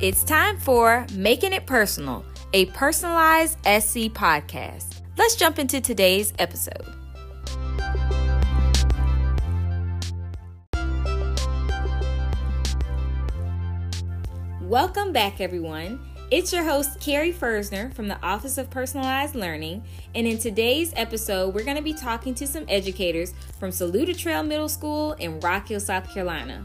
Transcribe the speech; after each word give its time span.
It's 0.00 0.22
time 0.22 0.58
for 0.58 1.04
Making 1.12 1.52
It 1.52 1.66
Personal, 1.66 2.24
a 2.52 2.66
personalized 2.66 3.58
SC 3.64 4.06
podcast. 4.14 5.02
Let's 5.16 5.34
jump 5.34 5.58
into 5.58 5.80
today's 5.80 6.32
episode. 6.38 6.86
Welcome 14.62 15.12
back, 15.12 15.40
everyone. 15.40 15.98
It's 16.30 16.52
your 16.52 16.62
host, 16.62 17.00
Carrie 17.00 17.32
Fersner 17.32 17.92
from 17.92 18.06
the 18.06 18.22
Office 18.22 18.56
of 18.56 18.70
Personalized 18.70 19.34
Learning. 19.34 19.82
And 20.14 20.28
in 20.28 20.38
today's 20.38 20.92
episode, 20.94 21.52
we're 21.52 21.64
going 21.64 21.76
to 21.76 21.82
be 21.82 21.92
talking 21.92 22.36
to 22.36 22.46
some 22.46 22.66
educators 22.68 23.34
from 23.58 23.72
Saluda 23.72 24.14
Trail 24.14 24.44
Middle 24.44 24.68
School 24.68 25.14
in 25.14 25.40
Rock 25.40 25.66
Hill, 25.66 25.80
South 25.80 26.08
Carolina. 26.08 26.64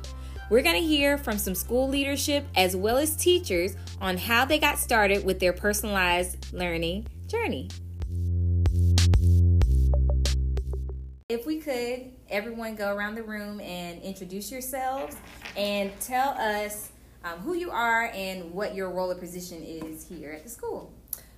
We're 0.54 0.62
going 0.62 0.80
to 0.80 0.88
hear 0.88 1.18
from 1.18 1.40
some 1.40 1.56
school 1.56 1.90
leadership 1.90 2.46
as 2.56 2.75
well 2.75 2.98
as 2.98 3.16
teachers 3.16 3.75
on 4.00 4.20
how 4.20 4.46
they 4.46 4.60
got 4.60 4.78
started 4.78 5.25
with 5.25 5.39
their 5.39 5.52
personalized 5.52 6.54
learning 6.54 7.07
journey. 7.25 7.70
If 11.28 11.47
we 11.47 11.60
could, 11.60 12.11
everyone 12.30 12.75
go 12.75 12.94
around 12.94 13.16
the 13.16 13.24
room 13.24 13.61
and 13.61 14.00
introduce 14.04 14.52
yourselves 14.52 15.16
and 15.58 15.92
tell 16.00 16.36
us 16.38 16.92
um, 17.24 17.39
who 17.39 17.56
you 17.56 17.72
are 17.72 18.11
and 18.14 18.54
what 18.54 18.75
your 18.75 18.92
role 18.92 19.10
or 19.10 19.16
position 19.16 19.64
is 19.64 20.08
here 20.08 20.33
at 20.33 20.44
the 20.44 20.52
school. 20.52 20.94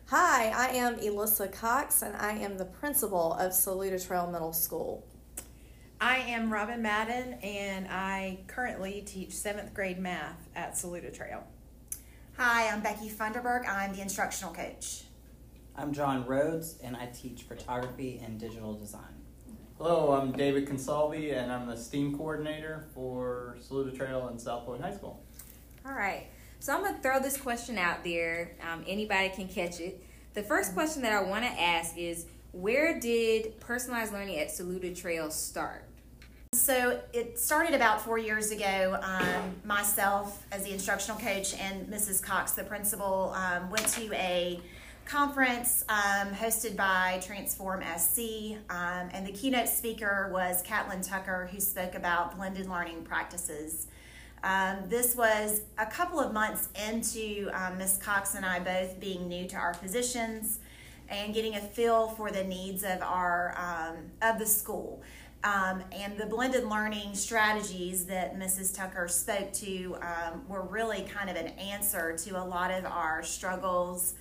Hi, 0.07 0.49
I 0.49 0.75
am 0.75 0.99
Elissa 0.99 1.47
Cox 1.47 2.01
and 2.01 2.17
I 2.17 2.33
am 2.33 2.57
the 2.57 2.65
principal 2.65 3.31
of 3.35 3.53
Saluda 3.53 3.97
Trail 3.97 4.29
Middle 4.29 4.51
School. 4.51 5.07
I 5.99 6.17
am 6.17 6.51
Robin 6.51 6.81
Madden 6.81 7.35
and 7.41 7.87
I 7.87 8.39
currently 8.47 9.01
teach 9.05 9.31
seventh 9.31 9.73
grade 9.73 9.97
math 9.97 10.49
at 10.53 10.77
Saluda 10.77 11.09
Trail. 11.09 11.43
Hi, 12.37 12.67
I'm 12.67 12.81
Becky 12.81 13.09
Funderburg. 13.09 13.65
I'm 13.65 13.95
the 13.95 14.01
instructional 14.01 14.53
coach. 14.53 15.03
I'm 15.73 15.93
John 15.93 16.25
Rhodes 16.25 16.77
and 16.83 16.97
I 16.97 17.05
teach 17.07 17.43
photography 17.43 18.21
and 18.23 18.37
digital 18.37 18.73
design. 18.73 19.03
Hello, 19.77 20.11
I'm 20.11 20.33
David 20.33 20.67
Consalvi 20.67 21.33
and 21.33 21.49
I'm 21.49 21.65
the 21.65 21.77
STEAM 21.77 22.17
coordinator 22.17 22.87
for 22.93 23.55
Saluda 23.61 23.95
Trail 23.95 24.27
and 24.27 24.39
South 24.39 24.65
Point 24.65 24.81
High 24.81 24.95
School. 24.95 25.23
All 25.85 25.93
right. 25.93 26.27
So 26.59 26.73
I'm 26.73 26.81
going 26.81 26.95
to 26.95 27.01
throw 27.01 27.21
this 27.21 27.37
question 27.37 27.77
out 27.77 28.03
there. 28.03 28.51
Um, 28.69 28.83
anybody 28.85 29.29
can 29.29 29.47
catch 29.47 29.79
it. 29.79 30.03
The 30.33 30.43
first 30.43 30.73
question 30.73 31.03
that 31.03 31.13
I 31.13 31.21
want 31.23 31.45
to 31.45 31.51
ask 31.51 31.97
is 31.97 32.25
where 32.55 32.97
did 32.99 33.59
personalized 33.59 34.13
learning 34.13 34.39
at 34.39 34.49
Saluda 34.49 34.95
Trail 34.95 35.29
start? 35.29 35.83
So 36.53 37.01
it 37.11 37.37
started 37.37 37.73
about 37.73 38.01
four 38.01 38.17
years 38.17 38.51
ago. 38.51 38.97
Um, 39.01 39.55
myself, 39.65 40.45
as 40.53 40.63
the 40.63 40.71
instructional 40.71 41.19
coach, 41.19 41.53
and 41.55 41.85
Mrs. 41.87 42.23
Cox, 42.23 42.53
the 42.53 42.63
principal, 42.63 43.33
um, 43.35 43.69
went 43.69 43.85
to 43.89 44.13
a 44.13 44.61
conference 45.03 45.83
um, 45.89 46.29
hosted 46.33 46.77
by 46.77 47.19
Transform 47.21 47.83
SC, 47.97 48.55
um, 48.69 49.09
and 49.11 49.27
the 49.27 49.33
keynote 49.33 49.67
speaker 49.67 50.29
was 50.31 50.61
Catlin 50.61 51.01
Tucker, 51.01 51.49
who 51.51 51.59
spoke 51.59 51.93
about 51.93 52.37
blended 52.37 52.69
learning 52.69 53.03
practices. 53.03 53.87
Um, 54.43 54.77
this 54.87 55.13
was 55.13 55.61
a 55.77 55.85
couple 55.85 56.21
of 56.21 56.31
months 56.31 56.69
into 56.87 57.49
um, 57.51 57.77
Ms. 57.79 57.99
Cox 58.01 58.35
and 58.35 58.45
I 58.45 58.59
both 58.59 58.97
being 58.99 59.27
new 59.27 59.45
to 59.49 59.57
our 59.57 59.73
positions 59.73 60.59
and 61.09 61.33
getting 61.33 61.55
a 61.55 61.59
feel 61.59 62.09
for 62.09 62.31
the 62.31 62.43
needs 62.43 62.83
of 62.83 63.01
our 63.01 63.55
um, 63.57 63.97
of 64.21 64.39
the 64.39 64.45
school. 64.45 65.01
Um, 65.43 65.83
and 65.91 66.17
the 66.17 66.25
blended 66.25 66.63
learning 66.63 67.13
strategies 67.13 68.05
that 68.05 68.35
Mrs. 68.35 68.75
Tucker 68.75 69.07
spoke 69.07 69.53
to 69.53 69.95
um, 70.01 70.47
were 70.47 70.63
really 70.63 71.03
kind 71.03 71.29
of 71.29 71.35
an 71.35 71.49
answer 71.59 72.17
to 72.17 72.41
a 72.41 72.43
lot 72.43 72.71
of 72.71 72.85
our 72.85 73.21
struggles 73.21 74.15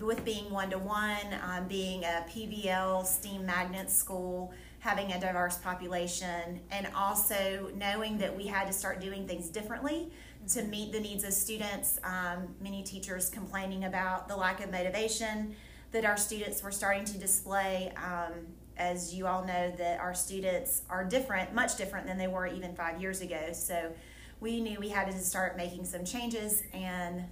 with 0.00 0.24
being 0.24 0.50
one 0.50 0.70
to 0.70 0.78
one, 0.78 1.68
being 1.68 2.02
a 2.04 2.24
PBL 2.28 3.06
STEAM 3.06 3.46
magnet 3.46 3.90
school 3.90 4.52
having 4.80 5.12
a 5.12 5.20
diverse 5.20 5.58
population, 5.58 6.58
and 6.70 6.88
also 6.96 7.70
knowing 7.76 8.16
that 8.18 8.34
we 8.34 8.46
had 8.46 8.66
to 8.66 8.72
start 8.72 8.98
doing 8.98 9.28
things 9.28 9.48
differently 9.48 10.10
to 10.48 10.62
meet 10.64 10.90
the 10.90 10.98
needs 10.98 11.22
of 11.22 11.34
students. 11.34 12.00
Um, 12.02 12.48
many 12.60 12.82
teachers 12.82 13.28
complaining 13.28 13.84
about 13.84 14.26
the 14.26 14.36
lack 14.36 14.64
of 14.64 14.72
motivation 14.72 15.54
that 15.92 16.04
our 16.04 16.16
students 16.16 16.62
were 16.62 16.70
starting 16.70 17.04
to 17.04 17.18
display. 17.18 17.92
Um, 17.96 18.32
as 18.76 19.12
you 19.12 19.26
all 19.26 19.44
know, 19.44 19.70
that 19.76 20.00
our 20.00 20.14
students 20.14 20.82
are 20.88 21.04
different, 21.04 21.54
much 21.54 21.76
different 21.76 22.06
than 22.06 22.16
they 22.16 22.28
were 22.28 22.46
even 22.46 22.74
five 22.74 23.00
years 23.00 23.20
ago. 23.20 23.50
So 23.52 23.92
we 24.40 24.60
knew 24.60 24.80
we 24.80 24.88
had 24.88 25.10
to 25.10 25.18
start 25.18 25.56
making 25.56 25.84
some 25.84 26.04
changes, 26.04 26.62
and 26.72 27.24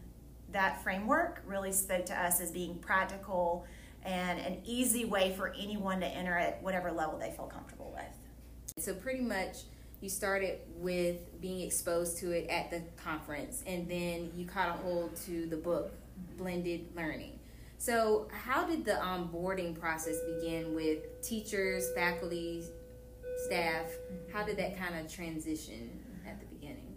that 0.53 0.83
framework 0.83 1.43
really 1.47 1.73
spoke 1.73 2.05
to 2.07 2.15
us 2.15 2.41
as 2.41 2.51
being 2.51 2.79
practical 2.79 3.67
and 4.03 4.39
an 4.39 4.59
easy 4.65 5.05
way 5.07 5.35
for 5.37 5.55
anyone 5.59 6.01
to 6.01 6.07
enter 6.07 6.37
at 6.37 6.63
whatever 6.63 6.93
level 6.93 7.19
they 7.19 7.31
feel 7.31 7.47
comfortable 7.47 7.93
with. 7.97 8.85
So, 8.85 8.95
pretty 8.95 9.23
much, 9.23 9.57
you 10.01 10.09
started 10.09 10.61
with 10.77 11.41
being 11.41 11.63
exposed 11.63 12.19
to 12.19 12.31
it 12.31 12.49
at 12.49 12.71
the 12.71 12.83
conference, 13.03 13.65
and 13.67 13.89
then 13.89 14.31
you 14.37 14.47
caught 14.47 14.69
a 14.69 14.73
hold 14.73 15.17
to 15.27 15.47
the 15.47 15.57
book, 15.57 15.93
Blended 16.37 16.87
Learning. 16.95 17.38
So, 17.79 18.27
how 18.33 18.67
did 18.67 18.85
the 18.85 18.93
onboarding 18.93 19.79
process 19.79 20.17
begin 20.37 20.75
with 20.75 21.23
teachers, 21.23 21.89
faculty, 21.95 22.65
staff? 23.47 23.87
How 24.33 24.43
did 24.43 24.57
that 24.57 24.77
kind 24.77 24.99
of 24.99 25.13
transition 25.13 25.89
at 26.27 26.41
the 26.41 26.47
beginning? 26.47 26.97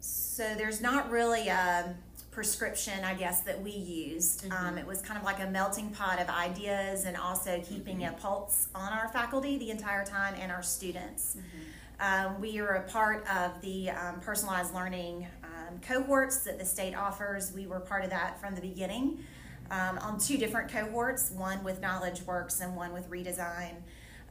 So, 0.00 0.54
there's 0.56 0.80
not 0.80 1.08
really 1.08 1.46
a 1.46 1.94
prescription, 2.32 3.04
I 3.04 3.14
guess, 3.14 3.42
that 3.42 3.62
we 3.62 3.70
used. 3.70 4.42
Mm-hmm. 4.42 4.66
Um, 4.66 4.76
it 4.78 4.84
was 4.84 5.02
kind 5.02 5.18
of 5.18 5.24
like 5.24 5.40
a 5.40 5.46
melting 5.46 5.90
pot 5.90 6.20
of 6.20 6.28
ideas 6.28 7.04
and 7.04 7.16
also 7.16 7.62
keeping 7.64 7.98
mm-hmm. 8.00 8.14
a 8.14 8.18
pulse 8.18 8.68
on 8.74 8.92
our 8.92 9.06
faculty 9.08 9.56
the 9.56 9.70
entire 9.70 10.04
time 10.04 10.34
and 10.36 10.50
our 10.50 10.64
students. 10.64 11.36
Mm-hmm. 11.36 12.32
Um, 12.34 12.40
we 12.40 12.58
are 12.58 12.74
a 12.74 12.90
part 12.90 13.24
of 13.28 13.60
the 13.60 13.90
um, 13.90 14.18
personalized 14.18 14.74
learning 14.74 15.28
um, 15.44 15.78
cohorts 15.80 16.38
that 16.38 16.58
the 16.58 16.64
state 16.64 16.96
offers. 16.96 17.52
We 17.52 17.68
were 17.68 17.78
part 17.78 18.02
of 18.02 18.10
that 18.10 18.40
from 18.40 18.56
the 18.56 18.60
beginning 18.60 19.22
um, 19.72 19.98
on 19.98 20.18
two 20.18 20.36
different 20.36 20.70
cohorts 20.70 21.30
one 21.32 21.64
with 21.64 21.80
Knowledge 21.80 22.22
Works 22.22 22.60
and 22.60 22.76
one 22.76 22.92
with 22.92 23.10
Redesign. 23.10 23.74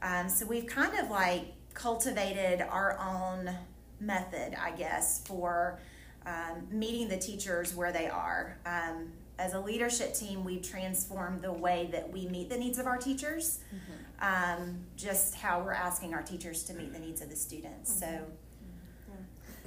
Um, 0.02 0.29
so 0.29 0.46
we've 0.46 0.68
kind 0.68 0.97
of 0.97 1.09
like 1.09 1.53
cultivated 1.74 2.62
our 2.62 2.97
own 3.00 3.53
method, 4.00 4.56
I 4.62 4.72
guess, 4.72 5.25
for 5.25 5.79
um, 6.25 6.68
meeting 6.72 7.09
the 7.09 7.18
teachers 7.18 7.75
where 7.75 7.91
they 7.91 8.07
are. 8.07 8.57
Um, 8.66 9.12
as 9.40 9.53
a 9.53 9.59
leadership 9.59 10.13
team, 10.13 10.44
we've 10.44 10.62
transformed 10.62 11.41
the 11.41 11.52
way 11.52 11.90
that 11.91 12.12
we 12.12 12.28
meet 12.28 12.50
the 12.50 12.58
needs 12.58 12.78
of 12.78 12.85
our 12.85 12.97
teachers, 12.97 13.59
mm-hmm. 13.73 14.62
um, 14.62 14.78
just 14.96 15.34
how 15.34 15.62
we're 15.62 15.73
asking 15.73 16.13
our 16.13 16.22
teachers 16.22 16.63
to 16.66 16.73
meet 16.75 16.94
the 16.94 17.00
needs 17.00 17.22
of 17.22 17.29
the 17.29 17.35
students. 17.35 17.91
Mm-hmm. 17.91 18.18
So. 18.18 18.25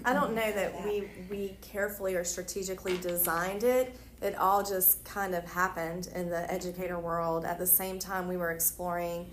I 0.06 0.12
don't 0.12 0.34
know 0.34 0.52
that 0.52 0.84
we, 0.84 1.08
we 1.30 1.56
carefully 1.62 2.14
or 2.14 2.24
strategically 2.24 2.98
designed 2.98 3.64
it. 3.64 3.96
It 4.24 4.36
all 4.36 4.64
just 4.64 5.04
kind 5.04 5.34
of 5.34 5.44
happened 5.44 6.08
in 6.14 6.30
the 6.30 6.50
educator 6.52 6.98
world. 6.98 7.44
At 7.44 7.58
the 7.58 7.66
same 7.66 7.98
time, 7.98 8.26
we 8.26 8.36
were 8.36 8.50
exploring 8.50 9.30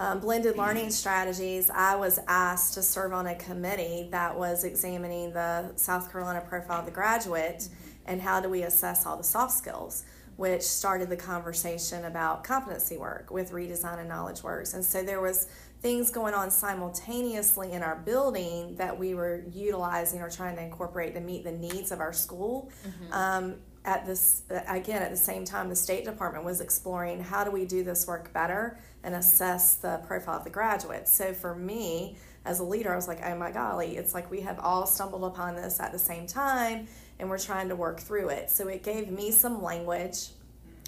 um, 0.00 0.20
blended 0.20 0.56
learning 0.56 0.88
strategies, 0.90 1.68
I 1.68 1.94
was 1.94 2.20
asked 2.26 2.72
to 2.74 2.82
serve 2.82 3.12
on 3.12 3.26
a 3.26 3.34
committee 3.34 4.08
that 4.12 4.34
was 4.34 4.64
examining 4.64 5.34
the 5.34 5.72
South 5.76 6.10
Carolina 6.10 6.40
profile 6.40 6.80
of 6.80 6.86
the 6.86 6.90
graduate 6.90 7.68
and 8.06 8.22
how 8.22 8.40
do 8.40 8.48
we 8.48 8.62
assess 8.62 9.04
all 9.04 9.18
the 9.18 9.24
soft 9.24 9.52
skills, 9.52 10.04
which 10.36 10.62
started 10.62 11.10
the 11.10 11.18
conversation 11.18 12.06
about 12.06 12.44
competency 12.44 12.96
work 12.96 13.30
with 13.30 13.52
redesign 13.52 13.98
and 13.98 14.08
knowledge 14.08 14.42
works. 14.42 14.72
And 14.72 14.82
so 14.82 15.02
there 15.02 15.20
was 15.20 15.48
things 15.82 16.10
going 16.10 16.32
on 16.32 16.50
simultaneously 16.50 17.72
in 17.72 17.82
our 17.82 17.96
building 17.96 18.76
that 18.76 18.98
we 18.98 19.14
were 19.14 19.44
utilizing 19.52 20.22
or 20.22 20.30
trying 20.30 20.56
to 20.56 20.62
incorporate 20.62 21.12
to 21.12 21.20
meet 21.20 21.44
the 21.44 21.52
needs 21.52 21.92
of 21.92 22.00
our 22.00 22.14
school. 22.14 22.70
Mm-hmm. 22.86 23.12
Um, 23.12 23.54
at 23.84 24.04
this 24.04 24.42
again 24.68 25.02
at 25.02 25.10
the 25.10 25.16
same 25.16 25.44
time 25.44 25.68
the 25.68 25.76
state 25.76 26.04
department 26.04 26.44
was 26.44 26.60
exploring 26.60 27.22
how 27.22 27.42
do 27.42 27.50
we 27.50 27.64
do 27.64 27.82
this 27.82 28.06
work 28.06 28.32
better 28.32 28.78
and 29.02 29.14
assess 29.14 29.76
the 29.76 29.98
profile 30.06 30.36
of 30.36 30.44
the 30.44 30.50
graduates 30.50 31.12
so 31.12 31.32
for 31.32 31.54
me 31.54 32.14
as 32.44 32.60
a 32.60 32.64
leader 32.64 32.92
i 32.92 32.96
was 32.96 33.08
like 33.08 33.20
oh 33.24 33.34
my 33.34 33.50
golly 33.50 33.96
it's 33.96 34.12
like 34.12 34.30
we 34.30 34.40
have 34.40 34.58
all 34.58 34.86
stumbled 34.86 35.24
upon 35.24 35.54
this 35.54 35.80
at 35.80 35.92
the 35.92 35.98
same 35.98 36.26
time 36.26 36.86
and 37.18 37.28
we're 37.28 37.38
trying 37.38 37.68
to 37.70 37.76
work 37.76 38.00
through 38.00 38.28
it 38.28 38.50
so 38.50 38.68
it 38.68 38.82
gave 38.82 39.10
me 39.10 39.30
some 39.30 39.62
language 39.62 40.28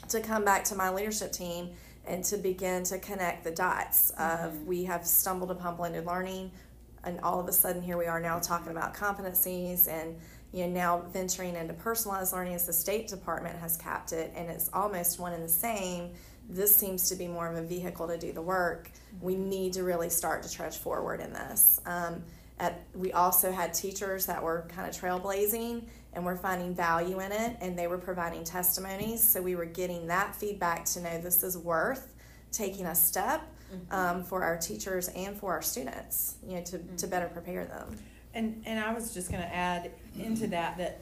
to 0.09 0.21
come 0.21 0.45
back 0.45 0.63
to 0.63 0.75
my 0.75 0.91
leadership 0.91 1.33
team 1.33 1.71
and 2.07 2.23
to 2.25 2.37
begin 2.37 2.83
to 2.83 2.99
connect 2.99 3.45
the 3.45 3.51
dots 3.51 4.11
of 4.11 4.53
mm-hmm. 4.53 4.67
we 4.67 4.85
have 4.85 5.07
stumbled 5.07 5.51
upon 5.51 5.77
blended 5.77 6.05
learning 6.05 6.51
and 7.05 7.19
all 7.21 7.41
of 7.41 7.49
a 7.49 7.53
sudden 7.53 7.81
here 7.81 7.97
we 7.97 8.07
are 8.07 8.21
now 8.21 8.39
talking 8.39 8.71
about 8.71 8.95
competencies 8.95 9.89
and 9.89 10.15
you 10.53 10.67
know 10.67 10.71
now 10.71 11.03
venturing 11.13 11.57
into 11.57 11.75
personalized 11.75 12.33
learning 12.33 12.55
as 12.55 12.67
the 12.67 12.73
state 12.73 13.09
department 13.09 13.59
has 13.59 13.77
capped 13.77 14.13
it 14.13 14.33
and 14.37 14.51
it's 14.51 14.71
almost 14.73 15.19
one 15.19 15.33
and 15.33 15.43
the 15.43 15.49
same 15.49 16.11
this 16.49 16.75
seems 16.75 17.09
to 17.09 17.15
be 17.15 17.27
more 17.27 17.49
of 17.49 17.57
a 17.57 17.63
vehicle 17.63 18.07
to 18.09 18.19
do 18.19 18.33
the 18.33 18.43
work 18.43 18.91
we 19.21 19.37
need 19.37 19.73
to 19.73 19.83
really 19.83 20.11
start 20.11 20.43
to 20.43 20.51
trudge 20.51 20.77
forward 20.77 21.21
in 21.21 21.33
this 21.33 21.81
um, 21.87 22.23
At, 22.59 22.83
we 22.95 23.13
also 23.13 23.53
had 23.53 23.73
teachers 23.73 24.27
that 24.27 24.43
were 24.43 24.67
kind 24.69 24.89
of 24.89 24.95
trailblazing 24.95 25.85
and 26.13 26.25
were 26.25 26.37
finding 26.37 26.75
value 26.75 27.21
in 27.21 27.33
it, 27.33 27.57
and 27.61 27.79
they 27.79 27.87
were 27.87 27.99
providing 27.99 28.45
testimonies. 28.45 29.27
So 29.27 29.41
we 29.41 29.57
were 29.57 29.65
getting 29.65 30.07
that 30.09 30.35
feedback 30.37 30.85
to 30.87 31.01
know 31.01 31.19
this 31.19 31.43
is 31.43 31.57
worth 31.57 32.13
taking 32.51 32.87
a 32.87 32.95
step 32.95 33.43
um, 33.91 34.23
for 34.23 34.43
our 34.43 34.59
teachers 34.59 35.09
and 35.09 35.37
for 35.37 35.53
our 35.53 35.63
students, 35.63 36.37
you 36.47 36.57
know, 36.57 36.63
to, 36.65 36.79
to 36.99 37.07
better 37.07 37.29
prepare 37.29 37.65
them. 37.65 37.97
And 38.35 38.63
and 38.67 38.79
I 38.79 38.93
was 38.93 39.15
just 39.15 39.31
going 39.31 39.43
to 39.43 39.55
add 39.55 39.91
into 40.19 40.47
that 40.49 40.79
that 40.79 41.01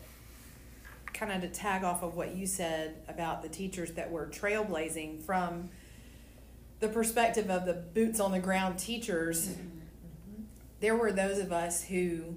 kind 1.12 1.32
of 1.32 1.40
to 1.42 1.48
tag 1.48 1.84
off 1.84 2.02
of 2.02 2.14
what 2.14 2.34
you 2.34 2.46
said 2.46 2.96
about 3.08 3.42
the 3.42 3.48
teachers 3.48 3.92
that 3.92 4.10
were 4.10 4.26
trailblazing 4.26 5.20
from 5.22 5.68
the 6.78 6.88
perspective 6.88 7.50
of 7.50 7.66
the 7.66 7.74
boots 7.74 8.20
on 8.20 8.32
the 8.32 8.38
ground 8.38 8.78
teachers. 8.78 9.48
Mm-hmm. 9.48 9.78
There 10.80 10.96
were 10.96 11.12
those 11.12 11.38
of 11.38 11.52
us 11.52 11.84
who 11.84 12.36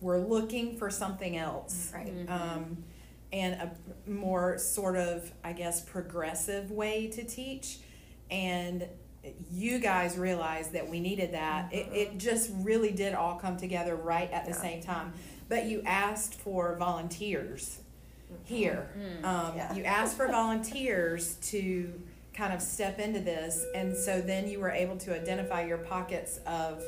were 0.00 0.18
looking 0.18 0.76
for 0.76 0.90
something 0.90 1.36
else. 1.36 1.90
Right. 1.92 2.06
Mm-hmm. 2.06 2.32
Um, 2.32 2.84
and 3.32 3.54
a 3.54 4.10
more 4.10 4.56
sort 4.56 4.96
of, 4.96 5.32
I 5.42 5.52
guess, 5.52 5.80
progressive 5.80 6.70
way 6.70 7.08
to 7.08 7.24
teach. 7.24 7.78
And 8.30 8.86
you 9.50 9.80
guys 9.80 10.16
realized 10.16 10.72
that 10.74 10.88
we 10.88 11.00
needed 11.00 11.32
that. 11.32 11.72
It, 11.72 11.88
it 11.92 12.08
mm-hmm. 12.10 12.18
just 12.18 12.50
really 12.54 12.92
did 12.92 13.14
all 13.14 13.36
come 13.36 13.56
together 13.56 13.96
right 13.96 14.30
at 14.30 14.44
the 14.44 14.52
Yeah. 14.52 14.60
same 14.60 14.82
time. 14.82 15.12
But 15.48 15.66
you 15.66 15.82
asked 15.86 16.34
for 16.34 16.74
volunteers 16.76 17.78
here. 18.44 18.88
Um, 19.22 19.52
Yeah. 19.56 19.72
You 19.74 19.84
asked 19.84 20.16
for 20.16 20.26
volunteers 20.28 21.34
to 21.50 22.00
kind 22.34 22.52
of 22.52 22.60
step 22.60 22.98
into 22.98 23.20
this, 23.20 23.64
and 23.74 23.96
so 23.96 24.20
then 24.20 24.46
you 24.48 24.60
were 24.60 24.70
able 24.70 24.96
to 24.98 25.14
identify 25.14 25.64
your 25.64 25.78
pockets 25.78 26.38
of 26.46 26.82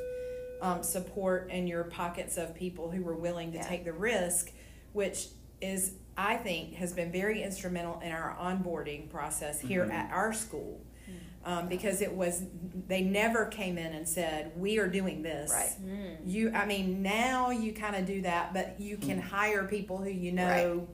um, 0.60 0.82
support 0.82 1.49
and 1.52 1.69
your 1.69 1.84
pockets 1.84 2.37
of 2.37 2.52
people 2.55 2.90
who 2.90 3.02
were 3.02 3.14
willing 3.14 3.52
to 3.52 3.58
Yeah. 3.58 3.69
take 3.69 3.84
the 3.84 3.93
risk, 3.93 4.50
which 4.93 5.28
is, 5.61 5.93
I 6.16 6.37
think, 6.37 6.75
has 6.75 6.93
been 6.93 7.12
very 7.12 7.43
instrumental 7.44 8.00
in 8.00 8.11
our 8.11 8.34
onboarding 8.40 9.08
process 9.08 9.61
here 9.61 9.87
Mhm. 9.87 9.93
at 9.93 10.12
our 10.12 10.32
school. 10.32 10.81
Mm-hmm. 11.08 11.50
Um, 11.50 11.69
because 11.69 12.02
it 12.02 12.12
was, 12.12 12.43
they 12.88 13.00
never 13.00 13.46
came 13.46 13.78
in 13.78 13.94
and 13.94 14.06
said, 14.06 14.52
"We 14.56 14.78
are 14.78 14.88
doing 14.88 15.22
this." 15.22 15.50
Right. 15.50 15.70
Mm. 15.82 16.16
You, 16.26 16.52
I 16.52 16.66
mean, 16.66 17.00
now 17.00 17.50
you 17.50 17.72
kind 17.72 17.96
of 17.96 18.05
do 18.05 18.20
that, 18.22 18.52
but 18.52 18.78
you 18.78 18.99
can 18.99 19.19
mm. 19.19 19.22
hire 19.22 19.64
people 19.64 19.99
who 19.99 20.10
you 20.10 20.32
know 20.32 20.88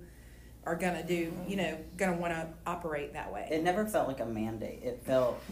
are 0.64 0.76
gonna 0.76 1.02
do, 1.02 1.26
mm-hmm. 1.26 1.50
you 1.50 1.56
know, 1.56 1.78
gonna 1.96 2.16
want 2.16 2.34
to 2.34 2.46
operate 2.66 3.14
that 3.14 3.32
way. 3.32 3.48
It 3.50 3.64
never 3.64 3.86
felt 3.86 4.06
like 4.06 4.20
a 4.20 4.26
mandate. 4.26 4.80
It 4.82 5.02
felt 5.04 5.42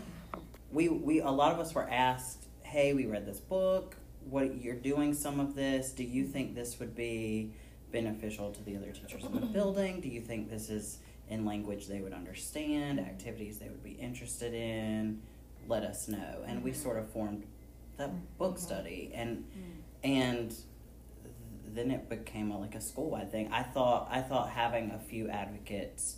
we 0.70 0.88
we 0.88 1.20
a 1.20 1.30
lot 1.30 1.52
of 1.52 1.60
us 1.60 1.74
were 1.74 1.88
asked, 1.88 2.46
"Hey, 2.62 2.92
we 2.92 3.06
read 3.06 3.26
this 3.26 3.40
book. 3.40 3.96
What 4.28 4.62
you're 4.62 4.74
doing 4.74 5.14
some 5.14 5.40
of 5.40 5.54
this? 5.54 5.90
Do 5.90 6.04
you 6.04 6.26
think 6.26 6.54
this 6.54 6.78
would 6.78 6.94
be 6.94 7.52
beneficial 7.92 8.50
to 8.50 8.62
the 8.62 8.76
other 8.76 8.90
teachers 8.90 9.24
in 9.24 9.32
the 9.32 9.40
building? 9.58 10.00
Do 10.00 10.08
you 10.08 10.20
think 10.20 10.50
this 10.50 10.70
is 10.70 10.98
in 11.28 11.44
language 11.44 11.86
they 11.86 12.00
would 12.00 12.12
understand, 12.12 13.00
activities 13.00 13.58
they 13.58 13.68
would 13.68 13.82
be 13.82 13.92
interested 13.92 14.54
in? 14.54 15.22
Let 15.68 15.82
us 15.82 16.08
know." 16.08 16.42
And 16.46 16.62
we 16.62 16.70
mm-hmm. 16.70 16.82
sort 16.82 16.98
of 16.98 17.10
formed 17.10 17.44
that 17.96 18.08
mm-hmm. 18.08 18.18
book 18.38 18.58
study 18.58 19.10
and 19.14 19.38
mm-hmm. 19.38 19.70
and 20.04 20.54
then 21.74 21.90
it 21.90 22.08
became 22.08 22.50
a, 22.50 22.60
like 22.60 22.74
a 22.74 22.80
school-wide 22.80 23.30
thing. 23.30 23.50
I 23.52 23.62
thought 23.62 24.08
I 24.10 24.20
thought 24.20 24.50
having 24.50 24.90
a 24.90 24.98
few 24.98 25.28
advocates 25.28 26.16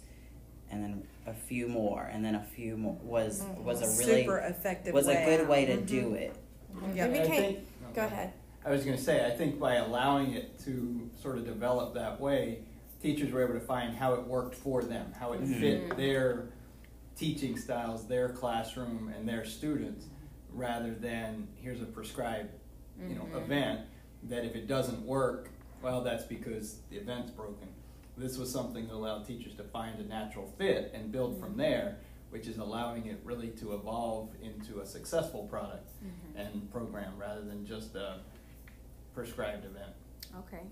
and 0.71 0.83
then 0.83 1.03
a 1.27 1.35
few 1.35 1.69
more 1.69 2.09
and 2.13 2.25
then 2.25 2.35
a 2.35 2.43
few 2.43 2.77
more 2.77 2.99
was 3.03 3.45
was 3.59 3.83
a 3.83 4.05
really 4.05 4.23
super 4.23 4.39
effective 4.39 4.93
was 4.95 5.07
way. 5.07 5.23
a 5.23 5.25
good 5.25 5.49
way 5.49 5.65
to 5.67 5.77
Mhm. 5.77 5.87
do 5.87 6.15
it. 6.15 6.37
Yeah. 6.95 7.07
It 7.07 7.23
became, 7.23 7.55
think- 7.55 7.95
go 7.95 8.05
ahead. 8.05 8.33
I 8.65 8.71
was 8.71 8.85
going 8.85 8.97
to 8.97 9.03
say, 9.03 9.27
I 9.27 9.31
think 9.31 9.61
by 9.61 9.75
allowing 9.75 10.33
it 10.33 10.59
to 10.61 11.11
sort 11.21 11.37
of 11.37 11.45
develop 11.45 11.95
that 11.95 12.19
way, 12.19 12.61
teachers 13.05 13.31
were 13.31 13.45
able 13.45 13.53
to 13.53 13.61
find 13.61 13.95
how 13.95 14.15
it 14.15 14.27
worked 14.27 14.55
for 14.55 14.83
them, 14.83 15.13
how 15.13 15.35
it 15.35 15.43
Mhm. 15.43 15.61
fit 15.61 15.97
their 15.99 16.49
teaching 17.15 17.59
styles, 17.59 18.07
their 18.09 18.31
classroom, 18.31 19.13
and 19.15 19.29
their 19.29 19.45
students, 19.45 20.07
rather 20.55 20.95
than 20.95 21.47
here's 21.57 21.83
a 21.83 21.85
prescribed, 21.85 22.55
you 22.99 23.15
know, 23.15 23.25
mm-hmm. 23.25 23.37
event 23.37 23.81
that 24.23 24.47
if 24.47 24.57
it 24.57 24.67
doesn't 24.67 25.05
work, 25.05 25.51
well, 25.83 26.03
that's 26.03 26.25
because 26.25 26.81
the 26.89 26.97
event's 26.97 27.31
broken. 27.31 27.69
This 28.17 28.39
was 28.39 28.51
something 28.51 28.87
that 28.87 28.95
allowed 28.95 29.27
teachers 29.27 29.55
to 29.57 29.65
find 29.65 30.01
a 30.01 30.05
natural 30.05 30.47
fit 30.57 30.91
and 30.95 31.13
build 31.13 31.39
from 31.39 31.51
mm-hmm. 31.51 31.59
there, 31.59 31.99
which 32.31 32.47
is 32.47 32.57
allowing 32.57 33.07
it 33.07 33.21
really 33.23 33.51
to 33.51 33.75
evolve 33.75 34.31
into 34.41 34.81
a 34.81 34.87
successful 34.87 35.45
product 35.45 35.91
mm-hmm. 36.03 36.39
and 36.39 36.73
program 36.73 37.19
rather 37.19 37.43
than 37.43 37.67
just 37.67 37.95
a 37.97 38.21
prescribed 39.13 39.67
event. 39.67 39.93
Okay. 40.39 40.63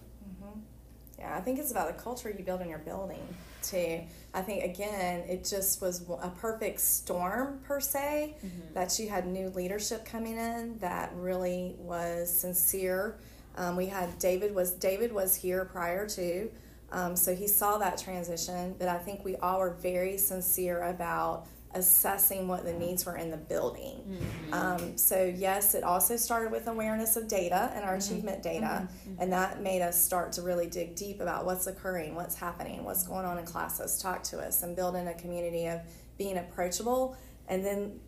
Yeah, 1.18 1.36
I 1.36 1.40
think 1.40 1.58
it's 1.58 1.70
about 1.70 1.96
the 1.96 2.02
culture 2.02 2.30
you 2.36 2.44
build 2.44 2.60
in 2.62 2.68
your 2.68 2.78
building 2.78 3.22
too. 3.62 4.00
I 4.34 4.42
think 4.42 4.64
again, 4.64 5.20
it 5.28 5.44
just 5.44 5.80
was 5.80 6.02
a 6.20 6.30
perfect 6.30 6.80
storm 6.80 7.60
per 7.64 7.80
se 7.80 8.34
that 8.74 8.98
you 8.98 9.08
had 9.08 9.26
new 9.26 9.50
leadership 9.50 10.04
coming 10.04 10.36
in 10.36 10.78
that 10.78 11.12
really 11.14 11.76
was 11.78 12.34
sincere. 12.34 13.18
Um, 13.56 13.76
we 13.76 13.86
had 13.86 14.18
David 14.18 14.54
was 14.54 14.72
David 14.72 15.12
was 15.12 15.34
here 15.34 15.64
prior 15.66 16.08
to, 16.08 16.50
um, 16.90 17.14
so 17.14 17.34
he 17.34 17.46
saw 17.46 17.78
that 17.78 17.98
transition. 17.98 18.74
But 18.78 18.88
I 18.88 18.98
think 18.98 19.24
we 19.24 19.36
all 19.36 19.60
were 19.60 19.74
very 19.74 20.16
sincere 20.18 20.82
about 20.82 21.46
assessing 21.74 22.48
what 22.48 22.64
the 22.64 22.72
needs 22.72 23.06
were 23.06 23.16
in 23.16 23.30
the 23.30 23.36
building. 23.36 24.02
Mm-hmm. 24.06 24.54
Um, 24.54 24.98
so 24.98 25.24
yes, 25.24 25.74
it 25.74 25.84
also 25.84 26.16
started 26.16 26.52
with 26.52 26.66
awareness 26.66 27.16
of 27.16 27.28
data 27.28 27.70
and 27.74 27.84
our 27.84 27.96
mm-hmm. 27.96 28.12
achievement 28.12 28.42
data, 28.42 28.88
mm-hmm. 28.88 29.14
and 29.20 29.32
that 29.32 29.62
made 29.62 29.80
us 29.80 29.98
start 29.98 30.32
to 30.32 30.42
really 30.42 30.68
dig 30.68 30.94
deep 30.94 31.20
about 31.20 31.46
what's 31.46 31.66
occurring, 31.66 32.14
what's 32.14 32.34
happening, 32.34 32.84
what's 32.84 33.04
going 33.04 33.24
on 33.24 33.38
in 33.38 33.44
classes. 33.44 34.00
Talk 34.00 34.22
to 34.24 34.38
us 34.38 34.62
and 34.62 34.76
build 34.76 34.96
in 34.96 35.08
a 35.08 35.14
community 35.14 35.66
of 35.66 35.80
being 36.18 36.38
approachable, 36.38 37.16
and 37.48 37.64
then 37.64 37.98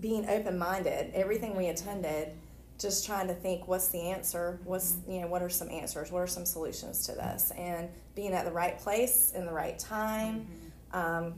being 0.00 0.28
open-minded. 0.28 1.12
Everything 1.14 1.56
we 1.56 1.68
attended, 1.68 2.32
just 2.78 3.06
trying 3.06 3.28
to 3.28 3.34
think, 3.34 3.68
what's 3.68 3.88
the 3.88 4.00
answer? 4.00 4.58
What's 4.64 4.96
you 5.08 5.20
know, 5.20 5.28
what 5.28 5.42
are 5.42 5.48
some 5.48 5.70
answers? 5.70 6.10
What 6.10 6.20
are 6.20 6.26
some 6.26 6.44
solutions 6.44 7.06
to 7.06 7.12
this? 7.12 7.52
And 7.56 7.88
being 8.16 8.32
at 8.32 8.44
the 8.44 8.52
right 8.52 8.76
place 8.78 9.32
in 9.34 9.46
the 9.46 9.52
right 9.52 9.78
time. 9.78 10.48
Um, 10.92 11.34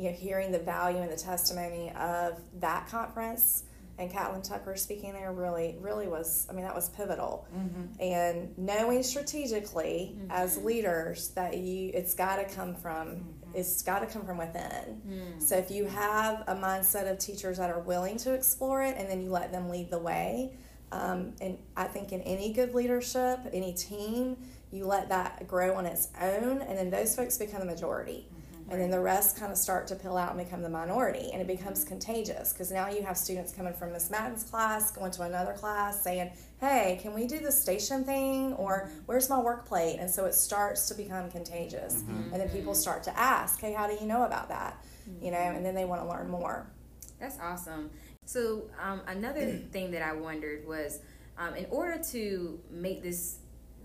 you 0.00 0.10
know, 0.10 0.16
hearing 0.16 0.50
the 0.50 0.58
value 0.58 0.98
and 0.98 1.12
the 1.12 1.16
testimony 1.16 1.92
of 1.92 2.40
that 2.60 2.88
conference 2.88 3.64
and 3.98 4.10
Catlin 4.10 4.40
Tucker 4.40 4.76
speaking 4.76 5.12
there 5.12 5.30
really, 5.30 5.76
really 5.78 6.08
was, 6.08 6.46
I 6.48 6.54
mean, 6.54 6.64
that 6.64 6.74
was 6.74 6.88
pivotal. 6.88 7.46
Mm-hmm. 7.54 8.00
And 8.00 8.56
knowing 8.56 9.02
strategically 9.02 10.16
mm-hmm. 10.16 10.30
as 10.30 10.56
leaders 10.56 11.28
that 11.34 11.58
you, 11.58 11.90
it's 11.92 12.14
got 12.14 12.36
to 12.36 12.44
come 12.54 12.74
from, 12.74 13.08
mm-hmm. 13.08 13.50
it's 13.52 13.82
got 13.82 13.98
to 13.98 14.06
come 14.06 14.24
from 14.24 14.38
within. 14.38 15.02
Mm. 15.06 15.42
So 15.42 15.58
if 15.58 15.70
you 15.70 15.84
have 15.84 16.44
a 16.46 16.54
mindset 16.54 17.10
of 17.10 17.18
teachers 17.18 17.58
that 17.58 17.68
are 17.68 17.80
willing 17.80 18.16
to 18.18 18.32
explore 18.32 18.82
it 18.82 18.96
and 18.96 19.06
then 19.06 19.20
you 19.20 19.28
let 19.28 19.52
them 19.52 19.68
lead 19.68 19.90
the 19.90 19.98
way, 19.98 20.56
um, 20.92 21.34
and 21.42 21.58
I 21.76 21.84
think 21.84 22.12
in 22.12 22.22
any 22.22 22.54
good 22.54 22.74
leadership, 22.74 23.40
any 23.52 23.74
team, 23.74 24.38
you 24.72 24.86
let 24.86 25.10
that 25.10 25.46
grow 25.46 25.74
on 25.74 25.84
its 25.84 26.08
own, 26.20 26.62
and 26.62 26.78
then 26.78 26.90
those 26.90 27.14
folks 27.14 27.36
become 27.36 27.60
the 27.60 27.66
majority. 27.66 28.28
And 28.70 28.80
then 28.80 28.90
the 28.90 29.00
rest 29.00 29.36
kind 29.36 29.50
of 29.50 29.58
start 29.58 29.88
to 29.88 29.96
peel 29.96 30.16
out 30.16 30.34
and 30.34 30.38
become 30.38 30.62
the 30.62 30.68
minority, 30.68 31.30
and 31.32 31.42
it 31.42 31.48
becomes 31.48 31.80
mm-hmm. 31.80 31.88
contagious 31.88 32.52
because 32.52 32.70
now 32.70 32.88
you 32.88 33.02
have 33.02 33.18
students 33.18 33.52
coming 33.52 33.74
from 33.74 33.92
Miss 33.92 34.10
Madden's 34.10 34.44
class 34.44 34.92
going 34.92 35.10
to 35.10 35.22
another 35.22 35.54
class 35.54 36.00
saying, 36.00 36.30
"Hey, 36.60 37.00
can 37.02 37.12
we 37.12 37.26
do 37.26 37.40
the 37.40 37.50
station 37.50 38.04
thing?" 38.04 38.52
or 38.54 38.84
mm-hmm. 38.84 38.98
"Where's 39.06 39.28
my 39.28 39.40
work 39.40 39.66
plate?" 39.66 39.96
And 39.98 40.08
so 40.08 40.24
it 40.24 40.34
starts 40.34 40.86
to 40.88 40.94
become 40.94 41.28
contagious, 41.32 42.02
mm-hmm. 42.02 42.32
and 42.32 42.40
then 42.40 42.48
people 42.50 42.74
start 42.74 43.02
to 43.04 43.18
ask, 43.18 43.60
"Hey, 43.60 43.72
how 43.72 43.88
do 43.88 43.94
you 43.94 44.06
know 44.06 44.22
about 44.22 44.48
that?" 44.50 44.82
You 45.20 45.32
know, 45.32 45.38
and 45.38 45.66
then 45.66 45.74
they 45.74 45.84
want 45.84 46.02
to 46.02 46.08
learn 46.08 46.30
more. 46.30 46.70
That's 47.18 47.40
awesome. 47.40 47.90
So 48.24 48.70
um, 48.80 49.00
another 49.08 49.46
thing 49.72 49.90
that 49.90 50.02
I 50.02 50.12
wondered 50.12 50.64
was, 50.64 51.00
um, 51.36 51.56
in 51.56 51.66
order 51.70 52.00
to 52.10 52.60
make 52.70 53.02
this 53.02 53.38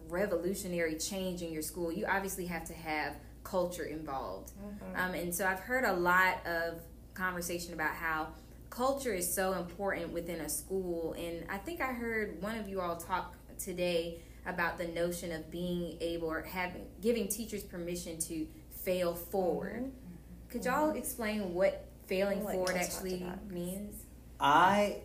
revolutionary 0.07 0.95
change 0.95 1.41
in 1.41 1.51
your 1.51 1.63
school, 1.63 1.91
you 1.91 2.05
obviously 2.05 2.45
have 2.45 2.65
to 2.65 2.73
have 2.73 3.15
culture 3.45 3.85
involved. 3.85 4.51
Mm-hmm. 4.51 4.99
Um, 4.99 5.13
and 5.13 5.33
so 5.33 5.47
I've 5.47 5.59
heard 5.59 5.85
a 5.85 5.93
lot 5.93 6.45
of 6.45 6.81
conversation 7.13 7.73
about 7.73 7.95
how 7.95 8.27
culture 8.69 9.13
is 9.13 9.33
so 9.33 9.53
important 9.53 10.11
within 10.11 10.41
a 10.41 10.49
school. 10.49 11.13
And 11.13 11.45
I 11.49 11.57
think 11.57 11.79
I 11.79 11.93
heard 11.93 12.41
one 12.41 12.57
of 12.57 12.67
you 12.67 12.81
all 12.81 12.97
talk 12.97 13.35
today 13.57 14.19
about 14.45 14.77
the 14.77 14.87
notion 14.87 15.31
of 15.31 15.49
being 15.49 15.97
able 16.01 16.27
or 16.27 16.41
having 16.41 16.85
giving 17.01 17.29
teachers 17.29 17.63
permission 17.63 18.19
to 18.19 18.45
fail 18.83 19.15
forward. 19.15 19.85
Mm-hmm. 19.85 20.49
Could 20.49 20.65
y'all 20.65 20.89
mm-hmm. 20.89 20.97
explain 20.97 21.53
what 21.53 21.87
failing 22.07 22.39
I'll 22.39 22.51
forward 22.51 22.75
y'all 22.75 22.79
talk 22.79 22.89
to 22.89 22.95
actually 22.95 23.25
means? 23.49 24.03
I 24.39 24.97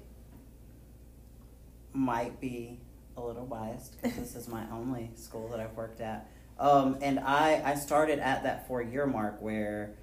might 1.92 2.40
be 2.40 2.78
a 3.16 3.20
little 3.20 3.46
biased 3.46 4.00
because 4.02 4.16
this 4.16 4.34
is 4.34 4.48
my 4.48 4.64
only 4.72 5.10
school 5.14 5.48
that 5.48 5.60
I've 5.60 5.74
worked 5.74 6.00
at. 6.00 6.28
Um, 6.60 6.98
and 7.00 7.18
I, 7.18 7.62
I 7.64 7.74
started 7.74 8.20
at 8.20 8.44
that 8.44 8.68
four 8.68 8.82
year 8.82 9.06
mark 9.06 9.40
where 9.40 9.94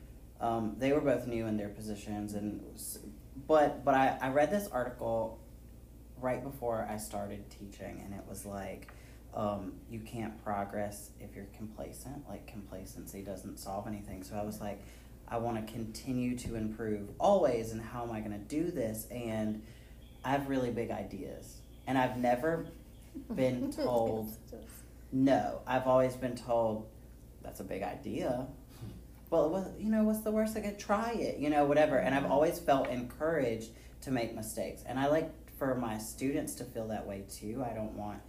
um, 0.41 0.75
they 0.77 0.91
were 0.91 1.01
both 1.01 1.27
new 1.27 1.45
in 1.45 1.55
their 1.55 1.69
positions 1.69 2.33
and 2.33 2.61
but 3.47 3.85
but 3.85 3.93
I, 3.93 4.17
I 4.21 4.29
read 4.29 4.51
this 4.51 4.67
article 4.71 5.39
right 6.19 6.43
before 6.43 6.87
I 6.89 6.97
started 6.97 7.49
teaching, 7.49 8.01
and 8.03 8.13
it 8.13 8.23
was 8.27 8.45
like, 8.45 8.89
um, 9.33 9.73
you 9.89 9.99
can't 9.99 10.43
progress 10.43 11.11
if 11.19 11.35
you're 11.35 11.47
complacent. 11.55 12.27
Like 12.27 12.47
complacency 12.47 13.21
doesn't 13.21 13.59
solve 13.59 13.87
anything. 13.87 14.23
So 14.23 14.35
I 14.35 14.43
was 14.43 14.59
like, 14.59 14.81
I 15.27 15.37
want 15.37 15.65
to 15.65 15.73
continue 15.73 16.37
to 16.39 16.55
improve 16.55 17.09
always, 17.19 17.71
and 17.71 17.81
how 17.81 18.03
am 18.03 18.11
I 18.11 18.19
going 18.19 18.31
to 18.31 18.37
do 18.37 18.71
this? 18.71 19.07
And 19.11 19.61
I 20.23 20.31
have 20.31 20.49
really 20.49 20.71
big 20.71 20.91
ideas, 20.91 21.57
and 21.85 21.97
I've 21.97 22.17
never 22.17 22.67
been 23.35 23.71
told 23.71 24.35
no. 25.11 25.61
I've 25.65 25.87
always 25.87 26.15
been 26.15 26.35
told 26.35 26.87
that's 27.43 27.59
a 27.59 27.63
big 27.63 27.83
idea. 27.83 28.47
Well, 29.29 29.73
you 29.77 29.89
know, 29.89 30.03
what's 30.03 30.21
the 30.21 30.31
worst? 30.31 30.55
I 30.55 30.61
could 30.61 30.79
try 30.79 31.11
it, 31.11 31.37
you 31.39 31.49
know, 31.49 31.65
whatever. 31.65 31.97
And 31.97 32.15
I've 32.15 32.23
mm-hmm. 32.23 32.31
always 32.31 32.59
felt 32.59 32.89
encouraged 32.89 33.71
to 34.01 34.11
make 34.11 34.35
mistakes, 34.35 34.83
and 34.87 34.99
I 34.99 35.07
like 35.07 35.31
for 35.57 35.75
my 35.75 35.97
students 35.97 36.53
to 36.55 36.63
feel 36.63 36.87
that 36.89 37.05
way 37.05 37.23
too. 37.29 37.65
I 37.67 37.73
don't 37.73 37.93
want, 37.93 38.19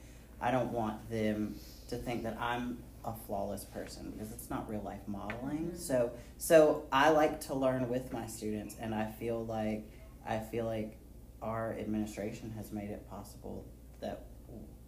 I 0.41 0.51
don't 0.51 0.73
want 0.73 1.09
them 1.11 1.57
to 1.89 1.97
think 1.97 2.23
that 2.25 2.37
I'm 2.41 2.79
a 3.05 3.13
flawless 3.13 3.65
person 3.65 4.11
because 4.11 4.33
it's 4.33 4.51
not 4.51 4.69
real 4.69 4.81
life 4.81 5.07
modeling. 5.07 5.69
Mm-hmm. 5.69 5.77
So, 5.77 6.13
so 6.39 6.85
I 6.91 7.11
like 7.11 7.41
to 7.43 7.55
learn 7.55 7.89
with 7.89 8.13
my 8.13 8.27
students, 8.27 8.77
and 8.81 8.95
I 8.95 9.07
feel 9.07 9.45
like, 9.45 9.85
I 10.27 10.39
feel 10.39 10.65
like 10.65 10.99
our 11.43 11.77
administration 11.79 12.53
has 12.57 12.73
made 12.73 12.91
it 12.91 13.09
possible 13.09 13.67
that 14.01 14.25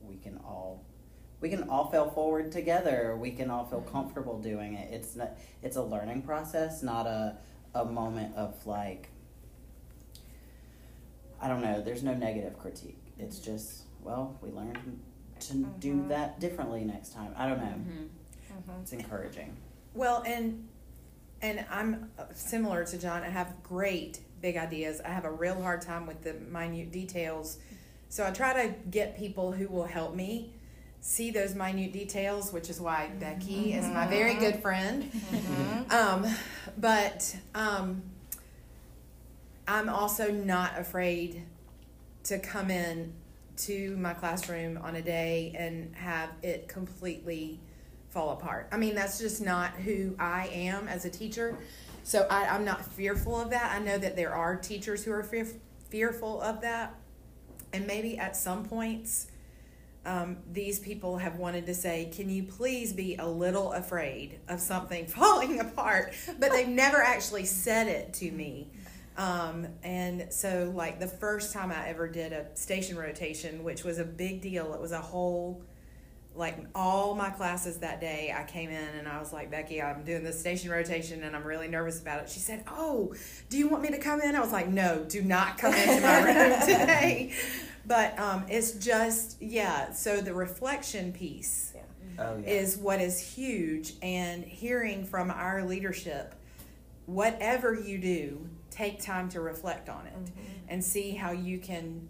we 0.01 0.17
can 0.17 0.39
all 0.39 0.85
we 1.41 1.49
can 1.49 1.69
all 1.71 1.91
fail 1.91 2.11
forward 2.11 2.53
together 2.53 3.17
we 3.19 3.31
can 3.31 3.51
all 3.51 3.65
feel 3.65 3.81
comfortable 3.81 4.39
doing 4.41 4.75
it 4.75 4.93
it's 4.93 5.17
not 5.17 5.31
it's 5.63 5.77
a 5.77 5.83
learning 5.83 6.23
process 6.23 6.83
not 6.83 7.07
a 7.07 7.37
a 7.75 7.85
moment 7.85 8.35
of 8.37 8.55
like 8.67 9.09
i 11.41 11.49
don't 11.49 11.63
know 11.63 11.81
there's 11.81 12.03
no 12.03 12.15
negative 12.15 12.59
critique 12.59 12.99
it's 13.19 13.39
just 13.39 13.83
well 14.03 14.37
we 14.43 14.51
learned 14.51 14.79
to 15.41 15.55
do 15.79 16.05
that 16.09 16.39
differently 16.41 16.85
next 16.85 17.15
time 17.15 17.33
i 17.37 17.49
don't 17.49 17.59
know 17.59 17.65
Mm-hmm. 17.67 18.81
it's 18.83 18.93
encouraging 18.93 19.57
Well, 19.95 20.23
and 20.27 20.69
and 21.43 21.65
I'm 21.71 22.11
uh, 22.19 22.25
similar 22.35 22.85
to 22.85 22.99
John. 22.99 23.23
I 23.23 23.31
have 23.31 23.63
great 23.63 24.21
big 24.43 24.57
ideas. 24.59 25.01
I 25.01 25.09
have 25.09 25.25
a 25.25 25.31
real 25.33 25.61
hard 25.63 25.81
time 25.81 26.07
with 26.07 26.21
the 26.23 26.35
minute 26.35 26.93
details. 26.93 27.57
So 28.11 28.27
I 28.27 28.31
try 28.31 28.53
to 28.63 28.75
get 28.91 29.17
people 29.17 29.51
who 29.53 29.67
will 29.69 29.87
help 29.87 30.15
me 30.15 30.53
see 31.01 31.31
those 31.31 31.55
minute 31.55 31.93
details, 31.93 32.53
which 32.53 32.69
is 32.69 32.81
why 32.81 33.11
Becky 33.19 33.73
is 33.73 33.87
my 33.87 34.07
very 34.07 34.35
good 34.35 34.61
friend. 34.61 35.11
Um, 35.91 36.27
but 36.79 37.35
um, 37.55 38.03
I'm 39.67 39.89
also 39.89 40.31
not 40.31 40.79
afraid 40.79 41.43
to 42.25 42.39
come 42.39 42.71
in 42.71 43.13
to 43.57 43.97
my 43.97 44.15
classroom 44.15 44.79
on 44.79 44.97
a 44.97 45.03
day 45.03 45.55
and 45.59 45.95
have 45.97 46.31
it 46.43 46.69
completely 46.69 47.59
fall 48.11 48.31
apart. 48.31 48.69
I 48.73 48.77
mean, 48.77 48.95
that's 48.95 49.19
just 49.19 49.41
not 49.41 49.73
who 49.73 50.15
I 50.19 50.49
am 50.49 50.89
as 50.89 51.05
a 51.05 51.11
teacher. 51.11 51.57
So 52.03 52.27
I, 52.31 52.47
I'm 52.47 52.65
not 52.65 52.85
fearful 52.85 53.41
of 53.41 53.51
that. 53.51 53.73
I 53.73 53.79
know 53.79 53.99
that 53.99 54.17
there 54.17 54.35
are 54.35 54.57
teachers 54.57 55.05
who 55.05 55.13
are 55.13 55.23
fear, 55.23 55.47
fearful 55.89 56.41
of 56.41 56.61
that. 56.63 56.95
And 57.73 57.87
maybe 57.87 58.19
at 58.19 58.37
some 58.37 58.65
points, 58.65 59.29
um, 60.07 60.39
these 60.51 60.79
people 60.79 61.19
have 61.19 61.37
wanted 61.37 61.67
to 61.67 61.75
say, 61.75 62.11
Can 62.13 62.31
you 62.31 62.43
please 62.43 62.93
be 62.93 63.17
a 63.17 63.27
little 63.27 63.73
afraid 63.73 64.41
of 64.49 64.61
something 64.61 65.07
falling 65.09 65.61
apart? 65.61 66.15
But 66.39 66.53
they've 66.53 66.69
never 66.69 67.03
actually 67.03 67.47
said 67.47 67.89
it 67.89 68.15
to 68.15 68.31
me. 68.31 68.69
Um, 69.17 69.67
and 69.83 70.33
so, 70.33 70.73
like, 70.75 71.01
the 71.01 71.09
first 71.09 71.53
time 71.53 71.71
I 71.71 71.89
ever 71.89 72.09
did 72.09 72.33
a 72.33 72.47
station 72.57 72.97
rotation, 72.97 73.63
which 73.65 73.85
was 73.85 73.99
a 73.99 74.05
big 74.05 74.41
deal, 74.41 74.73
it 74.73 74.81
was 74.81 74.93
a 74.93 75.01
whole 75.01 75.63
like 76.35 76.57
all 76.75 77.15
my 77.15 77.29
classes 77.29 77.79
that 77.79 78.01
day 78.01 78.33
i 78.37 78.45
came 78.45 78.71
in 78.71 78.89
and 78.97 79.09
i 79.09 79.19
was 79.19 79.33
like 79.33 79.51
becky 79.51 79.83
i'm 79.83 80.05
doing 80.05 80.23
this 80.23 80.39
station 80.39 80.71
rotation 80.71 81.25
and 81.25 81.35
i'm 81.35 81.43
really 81.43 81.67
nervous 81.67 82.01
about 82.01 82.23
it 82.23 82.31
she 82.31 82.39
said 82.39 82.63
oh 82.69 83.13
do 83.49 83.59
you 83.59 83.69
want 83.69 83.83
me 83.83 83.91
to 83.91 83.99
come 83.99 84.21
in 84.21 84.37
i 84.37 84.41
was 84.41 84.53
like 84.53 84.69
no 84.69 85.05
do 85.09 85.23
not 85.23 85.59
come 85.59 85.75
into 85.75 86.01
my 86.01 86.21
room 86.21 86.61
today 86.67 87.33
but 87.87 88.19
um, 88.19 88.45
it's 88.49 88.73
just 88.73 89.41
yeah 89.41 89.93
so 89.93 90.21
the 90.21 90.33
reflection 90.33 91.13
piece 91.13 91.73
oh 92.19 92.39
yeah. 92.39 92.49
is 92.49 92.77
what 92.77 93.01
is 93.01 93.21
huge 93.21 93.95
and 94.03 94.45
hearing 94.45 95.05
from 95.05 95.31
our 95.31 95.65
leadership 95.65 96.35
whatever 97.07 97.75
you 97.75 97.99
do 97.99 98.49
take 98.71 99.03
time 99.03 99.29
to 99.29 99.41
reflect 99.41 99.89
on 99.89 100.07
it 100.07 100.31
and 100.69 100.83
see 100.83 101.13
how 101.13 101.33
you 101.33 101.59
can 101.59 102.09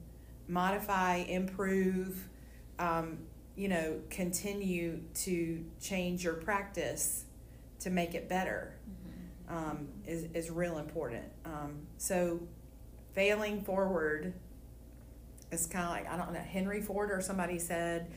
modify 0.48 1.16
improve 1.16 2.28
um, 2.78 3.18
you 3.56 3.68
know 3.68 4.00
continue 4.10 5.00
to 5.14 5.64
change 5.80 6.24
your 6.24 6.34
practice 6.34 7.24
to 7.78 7.90
make 7.90 8.14
it 8.14 8.28
better 8.28 8.74
um, 9.50 9.88
is, 10.06 10.26
is 10.32 10.50
real 10.50 10.78
important. 10.78 11.24
Um, 11.44 11.86
so 11.98 12.40
failing 13.14 13.60
forward 13.62 14.32
is 15.50 15.66
kind 15.66 15.84
of 15.84 15.90
like 15.90 16.10
i 16.10 16.16
don't 16.16 16.32
know 16.32 16.40
henry 16.40 16.80
ford 16.80 17.10
or 17.10 17.20
somebody 17.20 17.58
said 17.58 18.10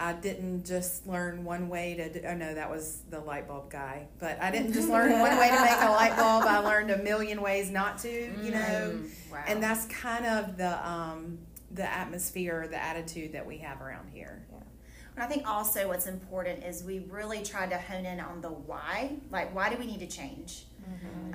I 0.00 0.12
didn't 0.12 0.64
just 0.64 1.08
learn 1.08 1.44
one 1.44 1.68
way 1.68 1.94
to 1.96 2.12
do, 2.12 2.20
oh 2.24 2.34
no, 2.34 2.54
that 2.54 2.70
was 2.70 3.00
the 3.10 3.18
light 3.18 3.48
bulb 3.48 3.68
guy. 3.68 4.06
But 4.20 4.40
I 4.40 4.52
didn't 4.52 4.72
just 4.72 4.88
learn 4.88 5.10
one 5.10 5.36
way 5.36 5.48
to 5.48 5.60
make 5.60 5.82
a 5.82 5.90
light 5.90 6.16
bulb. 6.16 6.44
I 6.44 6.58
learned 6.58 6.92
a 6.92 6.98
million 6.98 7.42
ways 7.42 7.68
not 7.68 7.98
to, 7.98 8.08
you 8.08 8.52
know. 8.52 8.92
Mm, 8.94 9.10
wow. 9.32 9.42
And 9.48 9.60
that's 9.60 9.86
kind 9.86 10.24
of 10.24 10.56
the 10.56 10.88
um, 10.88 11.38
the 11.72 11.92
atmosphere, 11.92 12.68
the 12.70 12.80
attitude 12.80 13.32
that 13.32 13.44
we 13.44 13.58
have 13.58 13.82
around 13.82 14.10
here. 14.12 14.46
And 15.18 15.24
I 15.24 15.26
think 15.26 15.48
also 15.48 15.88
what's 15.88 16.06
important 16.06 16.62
is 16.62 16.84
we 16.84 17.00
really 17.10 17.42
tried 17.42 17.70
to 17.70 17.76
hone 17.76 18.06
in 18.06 18.20
on 18.20 18.40
the 18.40 18.50
why. 18.50 19.16
Like, 19.32 19.52
why 19.52 19.68
do 19.68 19.76
we 19.76 19.84
need 19.84 19.98
to 19.98 20.06
change? 20.06 20.66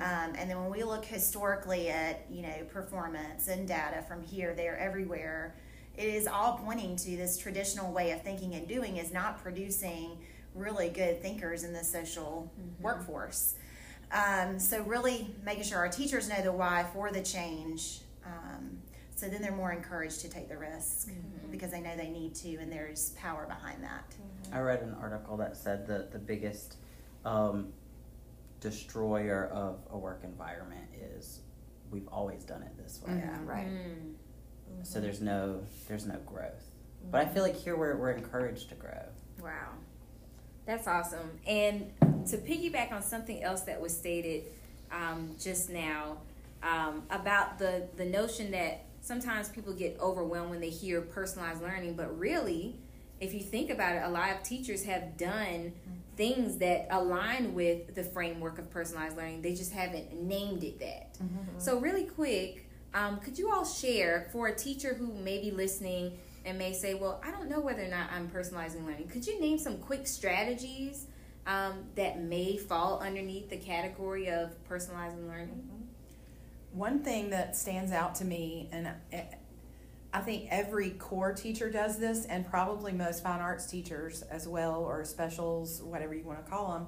Um, 0.00 0.34
and 0.36 0.50
then 0.50 0.60
when 0.60 0.70
we 0.70 0.82
look 0.82 1.04
historically 1.04 1.88
at 1.88 2.26
you 2.30 2.42
know 2.42 2.64
performance 2.72 3.48
and 3.48 3.66
data 3.66 4.02
from 4.08 4.22
here, 4.22 4.54
there, 4.54 4.76
everywhere, 4.78 5.54
it 5.96 6.08
is 6.08 6.26
all 6.26 6.60
pointing 6.64 6.96
to 6.96 7.16
this 7.16 7.38
traditional 7.38 7.92
way 7.92 8.10
of 8.10 8.22
thinking 8.22 8.54
and 8.54 8.66
doing 8.66 8.96
is 8.96 9.12
not 9.12 9.42
producing 9.42 10.18
really 10.54 10.88
good 10.88 11.20
thinkers 11.22 11.64
in 11.64 11.72
the 11.72 11.84
social 11.84 12.50
workforce. 12.80 13.54
Um, 14.12 14.58
so 14.58 14.82
really 14.82 15.34
making 15.44 15.64
sure 15.64 15.78
our 15.78 15.88
teachers 15.88 16.28
know 16.28 16.40
the 16.42 16.52
why 16.52 16.86
for 16.92 17.10
the 17.10 17.22
change. 17.22 18.00
Um, 18.24 18.78
so 19.16 19.28
then 19.28 19.42
they're 19.42 19.52
more 19.52 19.72
encouraged 19.72 20.20
to 20.20 20.28
take 20.28 20.48
the 20.48 20.56
risk 20.56 21.10
because 21.50 21.70
they 21.70 21.80
know 21.80 21.96
they 21.96 22.10
need 22.10 22.34
to, 22.36 22.56
and 22.56 22.70
there's 22.70 23.10
power 23.10 23.46
behind 23.46 23.82
that. 23.82 24.04
I 24.52 24.60
read 24.60 24.82
an 24.82 24.94
article 25.00 25.36
that 25.38 25.56
said 25.56 25.86
that 25.86 26.12
the 26.12 26.18
biggest 26.18 26.76
um, 27.24 27.72
destroyer 28.64 29.50
of 29.52 29.78
a 29.90 29.98
work 29.98 30.22
environment 30.24 30.86
is 31.16 31.40
we've 31.90 32.08
always 32.08 32.44
done 32.44 32.62
it 32.62 32.76
this 32.82 33.00
way. 33.06 33.22
Yeah, 33.22 33.36
right. 33.44 33.68
Mm. 33.68 34.14
So 34.82 35.00
there's 35.00 35.20
no 35.20 35.62
there's 35.86 36.06
no 36.06 36.16
growth. 36.26 36.70
But 37.10 37.20
I 37.20 37.26
feel 37.26 37.42
like 37.42 37.54
here 37.54 37.76
we're 37.76 37.96
we're 37.96 38.12
encouraged 38.12 38.70
to 38.70 38.74
grow. 38.74 39.02
Wow. 39.40 39.68
That's 40.66 40.88
awesome. 40.88 41.38
And 41.46 41.92
to 42.30 42.38
piggyback 42.38 42.90
on 42.90 43.02
something 43.02 43.42
else 43.42 43.60
that 43.62 43.78
was 43.78 43.94
stated 43.94 44.44
um, 44.90 45.36
just 45.38 45.68
now 45.68 46.16
um, 46.62 47.02
about 47.10 47.58
the, 47.58 47.86
the 47.96 48.06
notion 48.06 48.50
that 48.52 48.86
sometimes 49.02 49.50
people 49.50 49.74
get 49.74 49.98
overwhelmed 50.00 50.48
when 50.48 50.60
they 50.60 50.70
hear 50.70 51.02
personalized 51.02 51.60
learning, 51.60 51.96
but 51.96 52.18
really, 52.18 52.76
if 53.20 53.34
you 53.34 53.40
think 53.40 53.68
about 53.68 53.94
it, 53.96 54.02
a 54.04 54.08
lot 54.08 54.30
of 54.30 54.42
teachers 54.42 54.84
have 54.84 55.18
done 55.18 55.74
things 56.16 56.58
that 56.58 56.86
align 56.90 57.54
with 57.54 57.94
the 57.94 58.04
framework 58.04 58.58
of 58.58 58.70
personalized 58.70 59.16
learning. 59.16 59.42
They 59.42 59.54
just 59.54 59.72
haven't 59.72 60.12
named 60.14 60.62
it 60.64 60.78
that. 60.80 61.16
So, 61.58 61.78
really 61.78 62.04
quick, 62.04 62.68
um, 62.94 63.18
could 63.18 63.38
you 63.38 63.50
all 63.50 63.64
share 63.64 64.28
for 64.32 64.48
a 64.48 64.54
teacher 64.54 64.94
who 64.94 65.12
may 65.12 65.40
be 65.40 65.50
listening 65.50 66.18
and 66.44 66.58
may 66.58 66.72
say, 66.72 66.94
Well, 66.94 67.20
I 67.24 67.30
don't 67.30 67.48
know 67.48 67.60
whether 67.60 67.82
or 67.82 67.88
not 67.88 68.10
I'm 68.12 68.28
personalizing 68.28 68.86
learning? 68.86 69.08
Could 69.08 69.26
you 69.26 69.40
name 69.40 69.58
some 69.58 69.78
quick 69.78 70.06
strategies 70.06 71.06
um, 71.46 71.84
that 71.96 72.20
may 72.22 72.56
fall 72.56 73.00
underneath 73.00 73.50
the 73.50 73.56
category 73.56 74.28
of 74.30 74.50
personalizing 74.68 75.28
learning? 75.28 75.68
One 76.72 77.00
thing 77.04 77.30
that 77.30 77.56
stands 77.56 77.92
out 77.92 78.14
to 78.16 78.24
me, 78.24 78.68
and 78.72 78.88
I- 80.14 80.20
think 80.20 80.48
every 80.50 80.90
core 80.90 81.32
teacher 81.32 81.70
does 81.70 81.98
this, 81.98 82.24
and 82.26 82.46
probably 82.46 82.92
most 82.92 83.22
fine 83.22 83.40
arts 83.40 83.66
teachers 83.66 84.22
as 84.22 84.48
well, 84.48 84.82
or 84.82 85.04
specials, 85.04 85.82
whatever 85.82 86.14
you 86.14 86.24
want 86.24 86.44
to 86.44 86.50
call 86.50 86.72
them. 86.72 86.86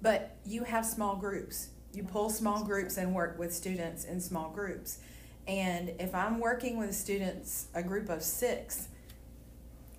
But 0.00 0.36
you 0.44 0.64
have 0.64 0.86
small 0.86 1.16
groups. 1.16 1.68
You 1.92 2.04
pull 2.04 2.30
small 2.30 2.64
groups 2.64 2.96
and 2.96 3.14
work 3.14 3.38
with 3.38 3.54
students 3.54 4.04
in 4.04 4.20
small 4.20 4.50
groups. 4.50 4.98
And 5.46 5.90
if 5.98 6.14
I'm 6.14 6.40
working 6.40 6.78
with 6.78 6.94
students, 6.94 7.66
a 7.74 7.82
group 7.82 8.08
of 8.08 8.22
six, 8.22 8.88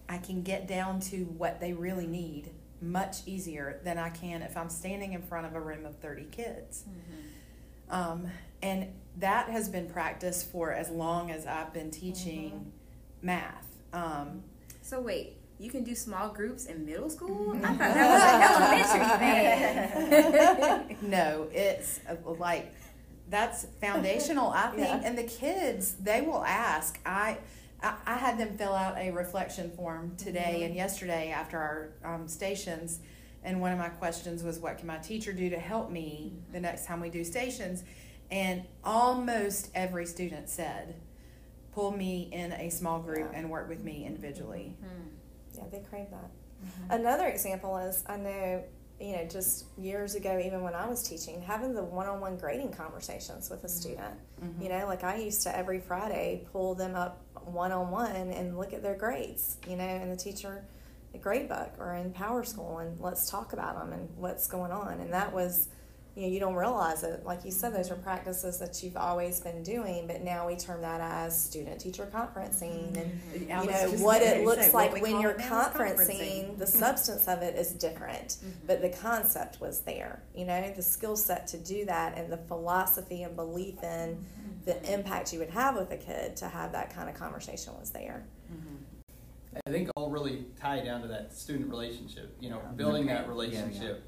I 0.10 0.18
can 0.18 0.42
get 0.42 0.68
down 0.68 1.00
to 1.02 1.26
what 1.26 1.60
they 1.60 1.74
really 1.74 2.08
need 2.08 2.50
much 2.82 3.18
easier 3.26 3.80
than 3.84 3.98
I 3.98 4.10
can 4.10 4.42
if 4.42 4.58
I'm 4.58 4.70
standing 4.70 5.14
in 5.14 5.22
front 5.22 5.46
of 5.48 5.56
a 5.56 5.60
room 5.62 5.86
of 5.86 5.96
30 5.98 6.26
kids. 6.32 6.84
Um, 7.90 8.28
and 8.62 8.88
that 9.18 9.50
has 9.50 9.70
been 9.70 9.88
practiced 9.90 10.52
for 10.52 10.72
as 10.72 10.90
long 10.90 11.32
as 11.32 11.46
I've 11.46 11.74
been 11.74 11.92
teaching 11.92 12.72
math. 13.22 13.68
Um, 13.94 14.44
So 14.82 15.00
wait, 15.00 15.38
you 15.60 15.70
can 15.70 15.84
do 15.84 15.96
small 15.96 16.30
groups 16.30 16.66
in 16.66 16.86
middle 16.86 17.10
school? 17.10 17.54
Mm-hmm. 17.54 17.64
I 17.66 17.68
thought 17.70 17.94
that 17.94 18.84
was 18.84 18.96
elementary 18.96 20.88
thing. 21.00 21.10
no, 21.10 21.48
it's 21.54 22.00
uh, 22.10 22.16
like 22.38 22.74
that's 23.30 23.66
foundational, 23.80 24.50
I 24.50 24.68
think. 24.76 24.88
Yeah. 24.88 25.02
And 25.06 25.18
the 25.18 25.24
kids, 25.24 25.94
they 26.02 26.22
will 26.22 26.44
ask. 26.44 27.00
I, 27.06 27.38
I, 27.82 27.94
I 28.06 28.16
had 28.18 28.38
them 28.38 28.58
fill 28.58 28.74
out 28.74 28.98
a 28.98 29.12
reflection 29.12 29.72
form 29.72 30.16
today 30.18 30.64
and 30.64 30.76
yesterday 30.76 31.30
after 31.32 31.58
our 31.58 32.16
um, 32.16 32.28
stations. 32.28 33.00
And 33.46 33.60
one 33.62 33.72
of 33.72 33.78
my 33.80 33.90
questions 33.90 34.44
was, 34.44 34.60
What 34.60 34.78
can 34.78 34.88
my 34.88 34.98
teacher 34.98 35.34
do 35.34 35.50
to 35.50 35.60
help 35.60 35.90
me 35.92 36.34
the 36.52 36.60
next 36.60 36.86
time 36.86 37.00
we 37.00 37.10
do 37.10 37.24
stations? 37.24 37.84
And 38.34 38.64
almost 38.84 39.70
every 39.76 40.08
student 40.08 40.50
said, 40.50 40.96
Pull 41.74 41.92
me 41.92 42.30
in 42.32 42.52
a 42.52 42.70
small 42.70 43.00
group 43.00 43.30
Yeah. 43.32 43.40
and 43.40 43.50
work 43.50 43.70
with 43.70 43.84
me 43.84 44.06
individually. 44.06 44.76
Mm-hmm. 44.84 45.58
Yeah, 45.58 45.64
they 45.72 45.80
crave 45.88 46.10
that. 46.12 46.30
Mm-hmm. 46.30 46.92
Another 46.92 47.28
example 47.28 47.78
is 47.78 48.04
I 48.08 48.18
know, 48.18 48.64
you 49.00 49.16
know, 49.16 49.26
just 49.26 49.66
years 49.78 50.16
ago, 50.16 50.42
even 50.44 50.62
when 50.62 50.74
I 50.74 50.88
was 50.88 51.08
teaching, 51.08 51.42
having 51.42 51.74
the 51.74 51.84
one 51.84 52.08
on 52.08 52.22
one 52.22 52.38
grading 52.38 52.74
conversations 52.74 53.50
with 53.50 53.64
a 53.64 53.68
mm-hmm. 53.68 53.76
student. 53.76 54.20
You 54.62 54.70
know, 54.70 54.88
like 54.88 55.04
I 55.04 55.18
used 55.18 55.44
to 55.44 55.56
every 55.56 55.80
Friday 55.80 56.46
pull 56.52 56.76
them 56.76 56.96
up 56.96 57.22
one 57.46 57.72
on 57.72 57.92
one 57.92 58.16
and 58.16 58.58
look 58.58 58.74
at 58.74 58.82
their 58.82 58.96
grades, 58.96 59.58
you 59.68 59.76
know, 59.76 59.88
in 59.88 60.10
the 60.10 60.18
teacher 60.18 60.66
grade 61.22 61.48
book 61.48 61.72
or 61.78 61.94
in 61.94 62.12
Power 62.12 62.44
School 62.44 62.80
and 62.80 63.00
let's 63.00 63.30
talk 63.30 63.54
about 63.54 63.78
them 63.78 63.94
and 63.94 64.10
what's 64.18 64.48
going 64.48 64.72
on. 64.72 65.00
And 65.00 65.14
that 65.14 65.32
was, 65.32 65.70
you 66.16 66.24
know, 66.24 66.28
you 66.28 66.40
don't 66.40 66.56
realize 66.56 67.04
it. 67.04 67.26
Like 67.26 67.44
you 67.44 67.52
said, 67.52 67.74
those 67.74 67.90
are 67.90 67.96
practices 67.96 68.60
that 68.60 68.84
you've 68.84 68.98
always 68.98 69.40
been 69.40 69.64
doing, 69.64 70.06
but 70.06 70.22
now 70.22 70.48
we 70.48 70.56
term 70.56 70.82
that 70.82 71.02
as 71.02 71.40
student 71.40 71.82
teacher 71.82 72.08
conferencing. 72.14 72.94
Mm-hmm. 72.94 73.52
And 73.52 73.54
I 73.54 73.64
you 73.64 73.70
know 73.70 74.04
what 74.04 74.22
it 74.22 74.46
looks 74.46 74.68
say, 74.68 74.72
like 74.72 75.02
when 75.02 75.20
you're 75.20 75.32
it 75.32 75.40
now 75.40 75.62
is 75.62 75.68
conferencing. 75.68 76.58
the 76.58 76.68
substance 76.84 77.28
of 77.28 77.42
it 77.42 77.56
is 77.56 77.72
different 77.72 78.28
mm-hmm. 78.28 78.50
but 78.68 78.82
the 78.82 78.90
concept 78.90 79.60
was 79.60 79.82
there 79.82 80.24
you 80.36 80.46
know 80.46 80.72
the 80.76 80.82
skill 80.82 81.16
set 81.16 81.48
to 81.48 81.58
do 81.58 81.86
that 81.86 82.18
and 82.18 82.32
the 82.32 82.38
philosophy 82.38 83.24
and 83.24 83.36
belief 83.36 83.82
in 83.84 84.16
mm-hmm. 84.16 84.66
the 84.66 84.94
impact 84.94 85.34
you 85.34 85.40
would 85.40 85.50
have 85.50 85.76
with 85.76 85.92
a 85.92 85.98
kid 85.98 86.36
to 86.38 86.48
have 86.48 86.72
that 86.72 86.94
kind 86.94 87.10
of 87.10 87.16
conversation 87.16 87.74
was 87.80 87.90
there. 87.92 88.26
I 89.68 89.70
think 89.70 89.90
all 89.96 90.10
really 90.10 90.46
tie 90.60 90.84
down 90.84 91.02
to 91.02 91.08
that 91.10 91.34
student 91.34 91.70
relationship, 91.70 92.36
you 92.40 92.50
know, 92.50 92.60
building 92.76 93.06
that 93.08 93.26
Yeah, 93.26 93.30
relationship. 93.30 94.04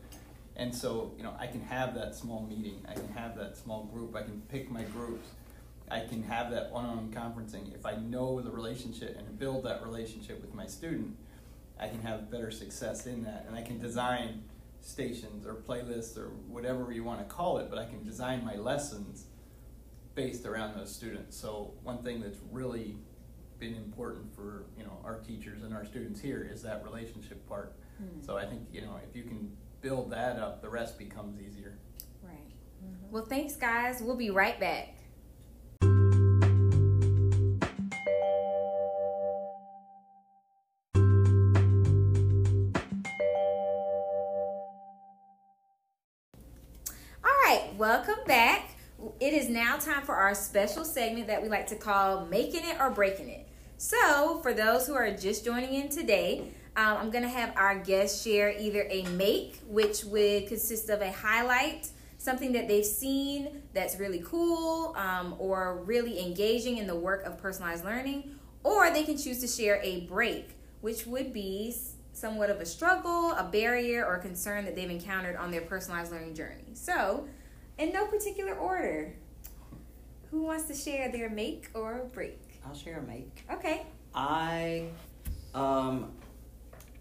And 0.58 0.74
so, 0.74 1.14
you 1.18 1.24
know, 1.24 1.34
I 1.38 1.48
can 1.48 1.62
have 1.62 1.96
that 1.96 2.16
small 2.16 2.48
meeting, 2.48 2.82
I 2.88 2.94
can 2.94 3.10
have 3.10 3.38
that 3.38 3.58
small 3.58 3.84
group, 3.86 4.16
I 4.16 4.22
can 4.22 4.42
pick 4.50 4.72
my 4.72 4.84
groups, 4.84 5.30
I 5.92 6.00
can 6.00 6.24
have 6.24 6.50
that 6.52 6.72
one 6.72 6.86
on 6.86 6.98
one 6.98 7.12
conferencing. 7.12 7.76
If 7.76 7.86
I 7.86 7.96
know 7.96 8.42
the 8.42 8.52
relationship 8.52 9.18
and 9.18 9.38
build 9.38 9.66
that 9.66 9.84
relationship 9.84 10.42
with 10.42 10.54
my 10.54 10.66
student, 10.66 11.18
I 11.80 11.90
can 11.90 12.02
have 12.02 12.32
better 12.32 12.52
success 12.52 13.06
in 13.06 13.24
that. 13.24 13.46
And 13.48 13.56
I 13.56 13.62
can 13.62 13.80
design 13.80 14.44
stations 14.82 15.46
or 15.46 15.56
playlists 15.56 16.18
or 16.18 16.30
whatever 16.48 16.92
you 16.92 17.04
want 17.04 17.20
to 17.20 17.26
call 17.26 17.58
it, 17.58 17.70
but 17.70 17.78
I 17.78 17.86
can 17.86 18.04
design 18.04 18.46
my 18.46 18.56
lessons 18.56 19.26
based 20.14 20.46
around 20.46 20.78
those 20.78 20.94
students. 20.94 21.36
So 21.36 21.74
one 21.84 22.02
thing 22.02 22.22
that's 22.22 22.40
really 22.52 22.96
been 23.60 23.76
important 23.76 24.34
for 24.36 24.66
you 24.78 24.84
know 24.84 25.00
our 25.04 25.20
teachers 25.20 25.64
and 25.64 25.74
our 25.74 25.86
students 25.86 26.20
here 26.20 26.48
is 26.50 26.62
that 26.64 26.84
relationship 26.84 27.48
part. 27.48 27.74
Hmm. 27.98 28.22
So 28.22 28.38
I 28.38 28.46
think 28.46 28.62
you 28.72 28.82
know 28.82 29.00
if 29.08 29.16
you 29.16 29.24
can 29.24 29.52
build 29.86 30.10
that 30.10 30.40
up, 30.40 30.64
the 30.64 30.70
rest 30.70 30.98
becomes 30.98 31.40
easier. 31.40 31.78
Right. 32.24 32.34
Mm-hmm. 32.84 33.12
Well, 33.12 33.24
thanks, 33.24 33.56
guys. 33.56 34.02
We'll 34.02 34.16
be 34.16 34.32
right 34.32 34.60
back. 34.60 34.96
All 47.24 47.32
right, 47.44 47.70
welcome 47.78 48.16
back. 48.26 48.72
It 49.20 49.34
is 49.34 49.50
now 49.50 49.78
time 49.78 50.02
for 50.02 50.16
our 50.16 50.34
special 50.34 50.84
segment 50.84 51.28
that 51.28 51.44
we 51.44 51.48
like 51.48 51.68
to 51.68 51.76
call 51.76 52.26
Making 52.26 52.66
It 52.66 52.78
or 52.80 52.90
Breaking 52.90 53.30
It. 53.30 53.48
So, 53.78 54.40
for 54.42 54.52
those 54.52 54.88
who 54.88 54.96
are 54.96 55.12
just 55.12 55.46
joining 55.46 55.76
in 55.76 55.90
today, 55.90 56.54
um, 56.78 56.98
I'm 56.98 57.10
going 57.10 57.24
to 57.24 57.30
have 57.30 57.54
our 57.56 57.80
guests 57.80 58.24
share 58.24 58.54
either 58.58 58.86
a 58.90 59.04
make, 59.04 59.62
which 59.68 60.04
would 60.06 60.48
consist 60.48 60.90
of 60.90 61.02
a 61.02 61.12
highlight, 61.12 61.90
something 62.18 62.52
that 62.52 62.68
they've 62.68 62.86
seen 62.86 63.64
that's 63.74 63.98
really 63.98 64.22
cool 64.26 64.94
um, 64.98 65.36
or 65.40 65.84
really 65.86 66.20
engaging 66.22 66.78
in 66.78 66.88
the 66.88 66.96
work 66.96 67.24
of 67.24 67.38
personalized 67.38 67.86
learning, 67.86 68.36
or 68.64 68.92
they 68.92 69.04
can 69.04 69.18
choose 69.18 69.40
to 69.40 69.48
share 69.48 69.80
a 69.84 70.02
break, 70.02 70.50
which 70.82 71.06
would 71.06 71.32
be 71.32 71.74
somewhat 72.12 72.50
of 72.50 72.60
a 72.60 72.66
struggle, 72.66 73.32
a 73.34 73.44
barrier, 73.44 74.06
or 74.06 74.16
a 74.16 74.20
concern 74.20 74.66
that 74.66 74.76
they've 74.76 74.90
encountered 74.90 75.36
on 75.36 75.52
their 75.52 75.62
personalized 75.62 76.12
learning 76.12 76.34
journey. 76.34 76.74
So, 76.74 77.28
in 77.78 77.92
no 77.92 78.06
particular 78.08 78.56
order, 78.56 79.14
who 80.32 80.44
wants 80.44 80.66
to 80.66 80.74
share 80.74 81.12
their 81.12 81.30
make 81.30 81.70
or 81.74 82.10
break? 82.14 82.40
I'll 82.66 82.74
share 82.74 83.00
a 83.00 83.04
make. 83.04 83.46
Okay. 83.52 83.86
I 84.14 84.88
um, 85.54 86.12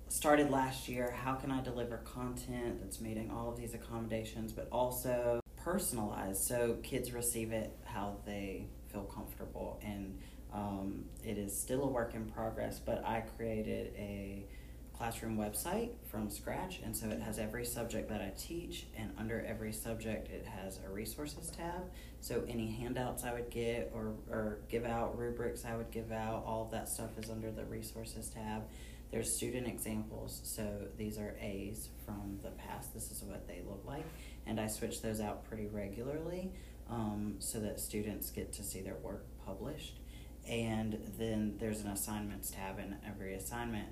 started 0.08 0.50
last 0.50 0.88
year. 0.88 1.10
How 1.10 1.34
can 1.34 1.50
I 1.50 1.62
deliver 1.62 1.98
content 1.98 2.80
that's 2.80 3.00
meeting 3.00 3.30
all 3.30 3.48
of 3.48 3.56
these 3.56 3.74
accommodations, 3.74 4.52
but 4.52 4.68
also 4.70 5.40
personalized 5.56 6.42
so 6.42 6.76
kids 6.82 7.12
receive 7.12 7.52
it 7.52 7.76
how 7.84 8.16
they 8.24 8.66
feel 8.92 9.04
comfortable? 9.04 9.80
And 9.84 10.18
um, 10.52 11.04
it 11.24 11.36
is 11.36 11.58
still 11.58 11.82
a 11.82 11.88
work 11.88 12.14
in 12.14 12.26
progress, 12.26 12.78
but 12.78 13.04
I 13.04 13.22
created 13.36 13.92
a 13.96 14.46
classroom 14.96 15.36
website 15.36 15.90
from 16.08 16.30
scratch, 16.30 16.80
and 16.84 16.96
so 16.96 17.08
it 17.08 17.20
has 17.20 17.40
every 17.40 17.64
subject 17.64 18.08
that 18.08 18.20
I 18.20 18.32
teach, 18.38 18.86
and 18.96 19.10
under 19.18 19.44
every 19.44 19.72
subject, 19.72 20.28
it 20.28 20.46
has 20.46 20.78
a 20.86 20.88
resources 20.88 21.50
tab. 21.50 21.90
So 22.20 22.44
any 22.48 22.70
handouts 22.70 23.24
I 23.24 23.32
would 23.32 23.50
get 23.50 23.90
or, 23.92 24.14
or 24.30 24.58
give 24.68 24.84
out, 24.84 25.18
rubrics 25.18 25.64
I 25.64 25.76
would 25.76 25.90
give 25.90 26.12
out, 26.12 26.44
all 26.46 26.62
of 26.62 26.70
that 26.70 26.88
stuff 26.88 27.18
is 27.18 27.28
under 27.28 27.50
the 27.50 27.64
resources 27.64 28.28
tab. 28.28 28.62
There's 29.14 29.33
student 29.33 29.68
examples, 29.68 30.40
so 30.42 30.88
these 30.98 31.18
are 31.18 31.37
A's 31.40 31.88
from 32.05 32.40
the 32.42 32.50
past. 32.50 32.92
This 32.92 33.12
is 33.12 33.22
what 33.22 33.46
they 33.46 33.62
look 33.64 33.85
like, 33.87 34.05
and 34.44 34.59
I 34.59 34.66
switch 34.66 35.03
those 35.03 35.20
out 35.20 35.44
pretty 35.44 35.66
regularly 35.66 36.50
um, 36.90 37.37
so 37.38 37.61
that 37.61 37.79
students 37.79 38.31
get 38.31 38.53
to 38.55 38.64
see 38.64 38.81
their 38.81 38.96
work 38.96 39.24
published. 39.46 40.00
And 40.48 40.98
then 41.16 41.55
there's 41.61 41.83
an 41.83 41.90
assignments 41.90 42.50
tab, 42.50 42.81
and 42.81 42.96
every 43.07 43.35
assignment, 43.35 43.87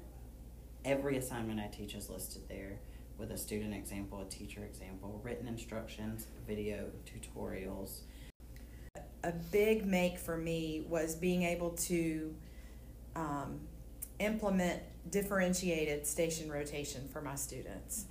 every 0.85 1.19
assignment 1.19 1.61
I 1.61 1.69
teach 1.69 1.95
is 1.95 2.11
listed 2.11 2.43
there 2.49 2.81
with 3.17 3.31
a 3.31 3.39
student 3.39 3.75
example, 3.75 4.23
a 4.23 4.25
teacher 4.29 4.65
example, 4.65 5.21
written 5.23 5.47
instructions, 5.47 6.27
video 6.49 6.87
tutorials, 7.07 8.01
a 9.23 9.33
big 9.53 9.87
make 9.87 10.19
for 10.19 10.37
me 10.37 10.85
was 10.89 11.15
being 11.15 11.45
able 11.45 11.71
to 11.71 12.35
um, 13.15 13.61
implement 14.23 14.83
differentiated 15.11 16.07
station 16.07 16.51
rotation 16.51 17.09
for 17.13 17.21
my 17.21 17.35
students. 17.35 18.07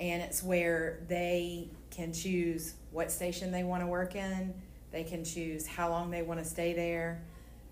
And 0.00 0.22
it's 0.22 0.42
where 0.42 1.00
they 1.08 1.68
can 1.90 2.12
choose 2.12 2.74
what 2.90 3.12
station 3.12 3.52
they 3.52 3.62
want 3.62 3.82
to 3.82 3.86
work 3.86 4.16
in, 4.16 4.52
they 4.90 5.04
can 5.04 5.24
choose 5.24 5.66
how 5.66 5.90
long 5.90 6.10
they 6.10 6.22
want 6.22 6.40
to 6.40 6.44
stay 6.44 6.72
there, 6.72 7.22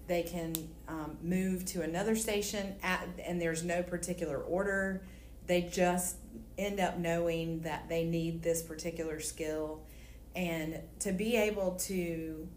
they 0.07 0.23
can 0.23 0.55
um, 0.89 1.17
move 1.23 1.65
to 1.67 1.83
another 1.83 2.17
station, 2.17 2.75
at, 2.83 3.07
and 3.25 3.41
there's 3.41 3.63
no 3.63 3.83
particular 3.83 4.39
order. 4.39 5.03
They 5.47 5.63
just 5.63 6.17
end 6.59 6.81
up 6.81 6.99
knowing 6.99 7.61
that 7.61 7.89
they 7.89 8.05
need 8.05 8.43
this 8.43 8.63
particular 8.63 9.21
skill. 9.21 9.81
And 10.35 10.81
to 11.01 11.13
be 11.13 11.37
able 11.37 11.73
to 11.83 12.49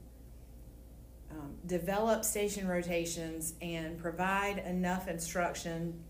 um, 1.36 1.56
develop 1.66 2.24
station 2.24 2.68
rotations 2.68 3.54
and 3.62 3.98
provide 3.98 4.60
enough 4.60 5.08
instruction 5.08 6.04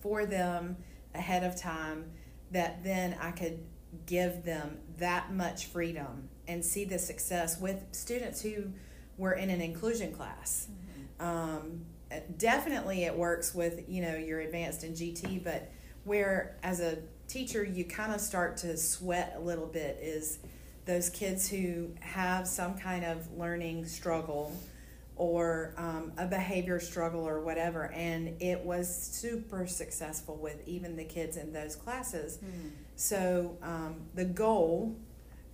for 0.00 0.24
them 0.24 0.76
ahead 1.14 1.44
of 1.44 1.56
time 1.60 2.10
that 2.50 2.82
then 2.82 3.16
I 3.20 3.32
could 3.32 3.60
give 4.06 4.44
them 4.44 4.78
that 4.98 5.32
much 5.32 5.66
freedom 5.66 6.28
and 6.48 6.64
see 6.64 6.84
the 6.84 6.98
success 6.98 7.60
with 7.60 7.82
students 7.92 8.40
who 8.40 8.72
were 9.16 9.32
in 9.32 9.50
an 9.50 9.60
inclusion 9.60 10.12
class. 10.12 10.68
Um, 11.18 11.84
definitely, 12.38 13.04
it 13.04 13.14
works 13.14 13.54
with 13.54 13.88
you 13.88 14.02
know 14.02 14.16
your 14.16 14.40
advanced 14.40 14.84
in 14.84 14.92
GT, 14.92 15.42
but 15.44 15.70
where 16.04 16.56
as 16.62 16.80
a 16.80 16.98
teacher 17.28 17.62
you 17.62 17.84
kind 17.84 18.12
of 18.12 18.20
start 18.20 18.56
to 18.56 18.76
sweat 18.76 19.34
a 19.36 19.40
little 19.40 19.66
bit 19.66 19.98
is 20.02 20.38
those 20.90 21.08
kids 21.10 21.48
who 21.48 21.90
have 22.00 22.46
some 22.48 22.74
kind 22.76 23.04
of 23.04 23.16
learning 23.38 23.86
struggle 23.86 24.52
or 25.14 25.74
um, 25.76 26.12
a 26.18 26.26
behavior 26.26 26.80
struggle 26.80 27.20
or 27.28 27.40
whatever. 27.40 27.92
And 27.92 28.40
it 28.42 28.60
was 28.64 28.86
super 28.94 29.66
successful 29.66 30.36
with 30.36 30.66
even 30.66 30.96
the 30.96 31.04
kids 31.04 31.36
in 31.36 31.52
those 31.52 31.76
classes. 31.76 32.38
So 32.96 33.56
um, 33.62 33.92
the 34.14 34.24
goal 34.24 34.96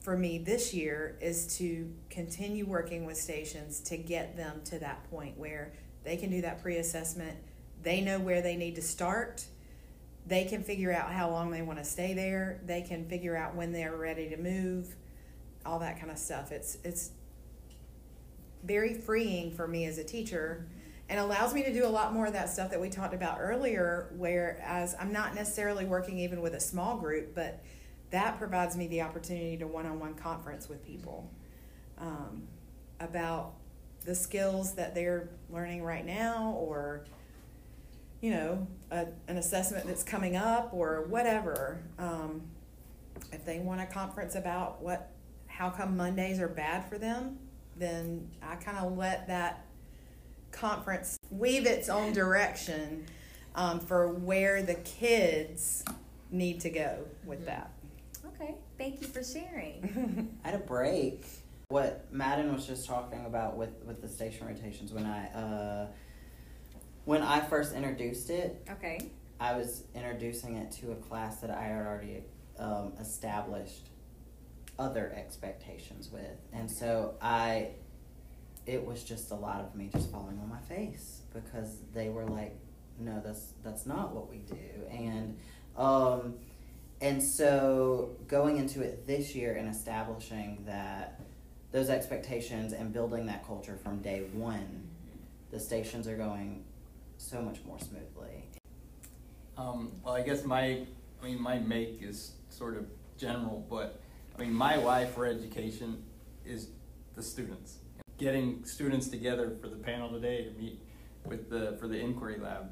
for 0.01 0.17
me 0.17 0.39
this 0.39 0.73
year 0.73 1.17
is 1.21 1.59
to 1.59 1.93
continue 2.09 2.65
working 2.65 3.05
with 3.05 3.17
stations 3.17 3.81
to 3.81 3.97
get 3.97 4.37
them 4.37 4.61
to 4.71 4.79
that 4.79 4.99
point 5.11 5.37
where 5.37 5.73
They 6.05 6.17
can 6.17 6.31
do 6.31 6.41
that 6.43 6.63
pre 6.63 6.77
assessment. 6.77 7.37
They 7.83 8.01
know 8.01 8.21
where 8.21 8.41
they 8.41 8.57
need 8.57 8.77
to 8.77 8.83
start. 8.83 9.45
They 10.27 10.45
can 10.45 10.63
figure 10.63 10.93
out 10.93 11.11
how 11.13 11.31
long 11.31 11.51
they 11.51 11.63
want 11.63 11.79
to 11.81 11.85
stay 11.85 12.15
there. 12.15 12.61
They 12.65 12.83
can 12.83 13.09
figure 13.09 13.37
out 13.37 13.57
when 13.57 13.73
they're 13.73 13.97
ready 13.97 14.29
to 14.31 14.37
move, 14.37 14.95
all 15.67 15.79
that 15.81 15.99
kind 15.99 16.11
of 16.11 16.19
stuff. 16.19 16.53
It's, 16.53 16.79
it's 16.85 17.11
very 18.65 18.95
freeing 18.95 19.51
for 19.51 19.69
me 19.69 19.87
as 19.87 19.99
a 19.99 20.05
teacher 20.05 20.67
and 21.09 21.21
allows 21.21 21.55
me 21.55 21.63
to 21.63 21.73
do 21.73 21.87
a 21.87 21.89
lot 21.89 22.13
more 22.13 22.27
of 22.27 22.33
that 22.33 22.51
stuff 22.51 22.71
that 22.71 22.81
we 22.81 22.89
talked 22.89 23.15
about 23.15 23.39
earlier 23.41 24.13
whereas 24.17 24.97
i'm 24.99 25.13
not 25.13 25.35
necessarily 25.35 25.85
working 25.85 26.19
even 26.19 26.41
with 26.41 26.55
a 26.55 26.61
small 26.61 26.97
group 26.97 27.35
but 27.35 27.63
that 28.11 28.39
provides 28.39 28.77
me 28.77 28.87
the 28.89 29.01
opportunity 29.01 29.57
to 29.57 29.67
one-on-one 29.67 30.15
conference 30.15 30.69
with 30.69 30.85
people 30.85 31.31
um, 31.99 32.43
about 33.01 33.55
the 34.05 34.15
skills 34.15 34.75
that 34.75 34.95
they're 34.95 35.29
learning 35.51 35.83
right 35.83 36.07
now 36.07 36.55
or 36.59 37.05
you 38.21 38.31
know 38.31 38.67
a, 38.91 39.07
an 39.29 39.37
assessment 39.37 39.87
that's 39.87 40.03
coming 40.03 40.37
up 40.37 40.71
or 40.73 41.05
whatever 41.09 41.83
um, 41.99 42.43
if 43.33 43.45
they 43.45 43.59
want 43.59 43.81
a 43.81 43.87
conference 43.87 44.35
about 44.35 44.83
what 44.83 45.13
how 45.57 45.71
come 45.71 45.97
mondays 45.97 46.39
are 46.41 46.49
bad 46.49 46.89
for 46.89 46.99
them 46.99 47.39
then 47.77 48.29
i 48.43 48.55
kind 48.57 48.79
of 48.79 48.97
let 48.97 49.27
that 49.27 49.65
conference 50.53 51.19
weave 51.31 51.67
its 51.67 51.89
own 51.89 52.13
direction 52.13 53.05
um, 53.55 53.81
for 53.81 54.09
where 54.09 54.63
the 54.63 54.75
kids 54.75 55.83
need 56.31 56.61
to 56.61 56.71
go 56.71 56.99
with 57.25 57.47
that 57.47 57.71
Okay, 58.39 58.55
thank 58.77 59.01
you 59.01 59.07
for 59.07 59.23
sharing. 59.25 60.29
I 60.45 60.51
had 60.51 60.61
a 60.61 60.63
break. 60.63 61.25
What 61.69 62.05
Madden 62.13 62.53
was 62.53 62.67
just 62.67 62.87
talking 62.87 63.25
about 63.25 63.57
with, 63.57 63.71
with 63.85 64.03
the 64.03 64.09
station 64.09 64.47
rotations 64.47 64.93
when 64.93 65.07
I 65.07 65.27
uh, 65.29 65.87
when 67.07 67.23
I 67.23 67.41
first 67.41 67.75
introduced 67.75 68.29
it, 68.29 68.63
Okay. 68.71 68.99
I 69.41 69.57
was 69.57 69.85
introducing 69.95 70.57
it 70.57 70.71
to 70.73 70.93
a 70.93 70.97
class 70.97 71.39
that 71.39 71.51
I 71.51 71.63
had 71.63 71.87
already 71.87 72.25
um, 72.59 72.93
established 73.01 73.89
other 74.79 75.13
expectations 75.17 76.11
with, 76.13 76.39
and 76.53 76.71
so 76.71 77.15
I 77.21 77.71
it 78.67 78.85
was 78.85 79.05
just 79.05 79.31
a 79.31 79.35
lot 79.35 79.61
of 79.61 79.75
me 79.77 79.89
just 79.93 80.11
falling 80.11 80.39
on 80.41 80.49
my 80.49 80.59
face 80.59 81.21
because 81.33 81.77
they 81.95 82.09
were 82.09 82.25
like, 82.25 82.57
no, 82.99 83.23
that's 83.25 83.53
that's 83.63 83.87
not 83.87 84.13
what 84.13 84.29
we 84.31 84.39
do, 84.39 84.87
and 84.91 85.39
um, 85.77 86.35
and 87.01 87.23
so 87.23 88.17
going 88.27 88.57
into 88.57 88.83
it 88.83 89.07
this 89.07 89.35
year 89.35 89.55
and 89.55 89.69
establishing 89.69 90.65
that 90.67 91.21
those 91.73 91.91
expectations 91.91 92.73
and 92.73 92.93
building 92.93 93.27
that 93.27 93.47
culture 93.47 93.79
from 93.83 94.01
day 94.01 94.23
one, 94.33 94.89
the 95.51 95.61
stations 95.61 96.09
are 96.09 96.17
going 96.17 96.65
so 97.19 97.43
much 97.43 97.59
more 97.67 97.79
smoothly. 97.79 98.45
Um, 99.59 99.93
well, 100.03 100.15
I 100.15 100.23
guess 100.23 100.45
my, 100.45 100.87
I 101.23 101.25
mean, 101.25 101.41
my 101.41 101.59
make 101.59 102.03
is 102.03 102.33
sort 102.49 102.77
of 102.77 102.87
general, 103.19 103.67
but 103.69 104.01
I 104.37 104.43
mean, 104.43 104.53
my 104.53 104.77
why 104.77 105.07
for 105.07 105.25
education 105.25 106.03
is 106.45 106.69
the 107.15 107.23
students. 107.23 107.79
Getting 108.19 108.65
students 108.65 109.09
together 109.09 109.57
for 109.61 109.69
the 109.69 109.77
panel 109.77 110.11
today 110.11 110.45
to 110.45 110.51
meet 110.51 110.81
with 111.25 111.49
the 111.49 111.77
for 111.81 111.89
the 111.89 111.99
inquiry 111.99 112.39
lab. 112.39 112.71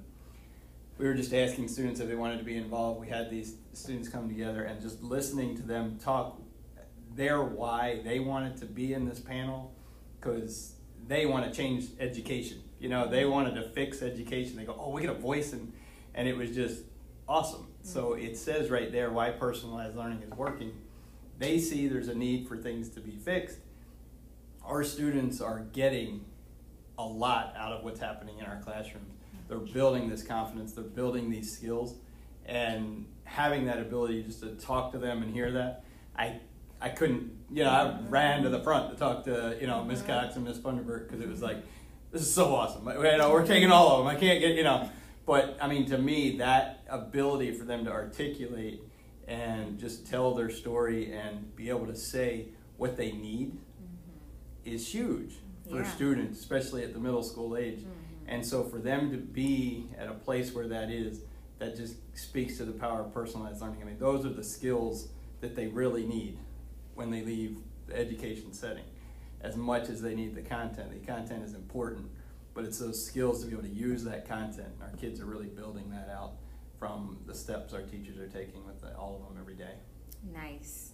We 0.98 1.06
were 1.06 1.14
just 1.14 1.32
asking 1.32 1.68
students 1.68 2.00
if 2.00 2.08
they 2.08 2.14
wanted 2.14 2.38
to 2.38 2.44
be 2.44 2.56
involved. 2.56 3.00
We 3.00 3.08
had 3.08 3.30
these 3.30 3.56
students 3.72 4.08
come 4.08 4.28
together 4.28 4.64
and 4.64 4.80
just 4.80 5.02
listening 5.02 5.56
to 5.56 5.62
them 5.62 5.98
talk 5.98 6.40
their 7.14 7.42
why 7.42 8.00
they 8.04 8.20
wanted 8.20 8.56
to 8.58 8.66
be 8.66 8.92
in 8.92 9.08
this 9.08 9.20
panel 9.20 9.74
because 10.20 10.74
they 11.06 11.26
want 11.26 11.50
to 11.50 11.56
change 11.56 11.86
education. 11.98 12.62
You 12.78 12.90
know, 12.90 13.08
they 13.08 13.24
wanted 13.24 13.54
to 13.54 13.62
fix 13.70 14.02
education. 14.02 14.56
They 14.56 14.64
go, 14.64 14.76
oh, 14.78 14.90
we 14.90 15.00
get 15.00 15.10
a 15.10 15.14
voice 15.14 15.54
and 15.54 15.72
and 16.14 16.28
it 16.28 16.36
was 16.36 16.54
just 16.54 16.82
awesome. 17.26 17.68
So 17.82 18.10
mm-hmm. 18.10 18.26
it 18.26 18.36
says 18.36 18.70
right 18.70 18.92
there 18.92 19.10
why 19.10 19.30
personalized 19.30 19.96
learning 19.96 20.22
is 20.22 20.30
working. 20.30 20.72
They 21.38 21.58
see 21.58 21.88
there's 21.88 22.08
a 22.08 22.14
need 22.14 22.48
for 22.48 22.56
things 22.56 22.88
to 22.90 23.00
be 23.00 23.12
fixed. 23.12 23.58
Our 24.64 24.84
students 24.84 25.40
are 25.40 25.60
getting 25.72 26.24
a 26.98 27.04
lot 27.04 27.54
out 27.56 27.72
of 27.72 27.84
what's 27.84 28.00
happening 28.00 28.38
in 28.38 28.46
our 28.46 28.60
classrooms. 28.60 29.12
They're 29.48 29.58
building 29.58 30.08
this 30.08 30.22
confidence, 30.22 30.72
they're 30.72 30.84
building 30.84 31.30
these 31.30 31.54
skills, 31.54 31.96
and 32.46 33.06
having 33.24 33.66
that 33.66 33.78
ability 33.78 34.22
just 34.22 34.40
to 34.40 34.54
talk 34.54 34.92
to 34.92 34.98
them 34.98 35.22
and 35.22 35.32
hear 35.32 35.52
that, 35.52 35.84
I 36.16 36.40
I 36.80 36.90
couldn't, 36.90 37.30
you 37.50 37.64
know, 37.64 37.70
I 37.70 37.98
ran 38.08 38.42
to 38.42 38.50
the 38.50 38.60
front 38.60 38.90
to 38.90 38.96
talk 38.96 39.24
to, 39.24 39.56
you 39.60 39.66
know, 39.66 39.84
Miss 39.84 40.02
Cox 40.02 40.36
and 40.36 40.44
Miss 40.44 40.58
Funderburg 40.58 41.08
because 41.08 41.20
it 41.20 41.28
was 41.28 41.40
like, 41.40 41.56
this 42.12 42.22
is 42.22 42.32
so 42.32 42.54
awesome. 42.54 42.86
You 42.86 43.02
know, 43.16 43.32
we're 43.32 43.46
taking 43.46 43.70
all 43.70 43.92
of 43.92 43.98
them. 43.98 44.06
I 44.06 44.18
can't 44.18 44.40
get, 44.40 44.54
you 44.54 44.64
know, 44.64 44.90
but 45.26 45.56
I 45.60 45.68
mean, 45.68 45.86
to 45.86 45.98
me, 45.98 46.38
that 46.38 46.84
ability 46.88 47.52
for 47.52 47.64
them 47.64 47.84
to 47.86 47.90
articulate 47.90 48.82
and 49.26 49.78
just 49.78 50.06
tell 50.06 50.34
their 50.34 50.50
story 50.50 51.12
and 51.12 51.54
be 51.56 51.68
able 51.68 51.86
to 51.86 51.96
say 51.96 52.48
what 52.76 52.96
they 52.96 53.12
need 53.12 53.52
mm-hmm. 53.52 54.74
is 54.74 54.88
huge 54.88 55.34
for 55.68 55.78
Yeah. 55.78 55.90
students, 55.92 56.40
especially 56.40 56.84
at 56.84 56.92
the 56.92 57.00
middle 57.00 57.22
school 57.22 57.56
age. 57.56 57.80
Mm-hmm. 57.80 57.90
And 58.26 58.46
so 58.46 58.64
for 58.64 58.78
them 58.78 59.10
to 59.10 59.16
be 59.16 59.88
at 59.98 60.08
a 60.08 60.14
place 60.14 60.54
where 60.54 60.68
that 60.68 60.90
is, 60.90 61.20
that 61.58 61.76
just 61.76 61.96
speaks 62.16 62.56
to 62.58 62.64
the 62.64 62.72
power 62.72 63.00
of 63.00 63.14
personalized 63.14 63.60
learning. 63.60 63.82
I 63.82 63.84
mean, 63.84 63.98
those 63.98 64.26
are 64.26 64.30
the 64.30 64.44
skills 64.44 65.08
that 65.40 65.54
they 65.54 65.66
really 65.68 66.06
need 66.06 66.38
when 66.94 67.10
they 67.10 67.22
leave 67.22 67.58
the 67.86 67.96
education 67.96 68.52
setting. 68.52 68.84
As 69.40 69.56
much 69.56 69.88
as 69.88 70.00
they 70.00 70.14
need 70.14 70.34
the 70.34 70.42
content, 70.42 70.90
the 70.90 71.06
content 71.06 71.44
is 71.44 71.54
important, 71.54 72.06
but 72.54 72.64
it's 72.64 72.78
those 72.78 73.04
skills 73.04 73.40
to 73.42 73.46
be 73.46 73.52
able 73.52 73.62
to 73.62 73.68
use 73.68 74.04
that 74.04 74.26
content. 74.26 74.68
And 74.80 74.90
our 74.90 74.96
kids 74.96 75.20
are 75.20 75.26
really 75.26 75.46
building 75.46 75.90
that 75.90 76.08
out 76.10 76.32
from 76.84 77.16
the 77.26 77.34
steps 77.34 77.72
our 77.72 77.80
teachers 77.80 78.18
are 78.18 78.28
taking 78.28 78.62
with 78.66 78.78
the, 78.82 78.94
all 78.94 79.16
of 79.16 79.22
them 79.26 79.38
every 79.40 79.54
day. 79.54 79.72
Nice. 80.34 80.90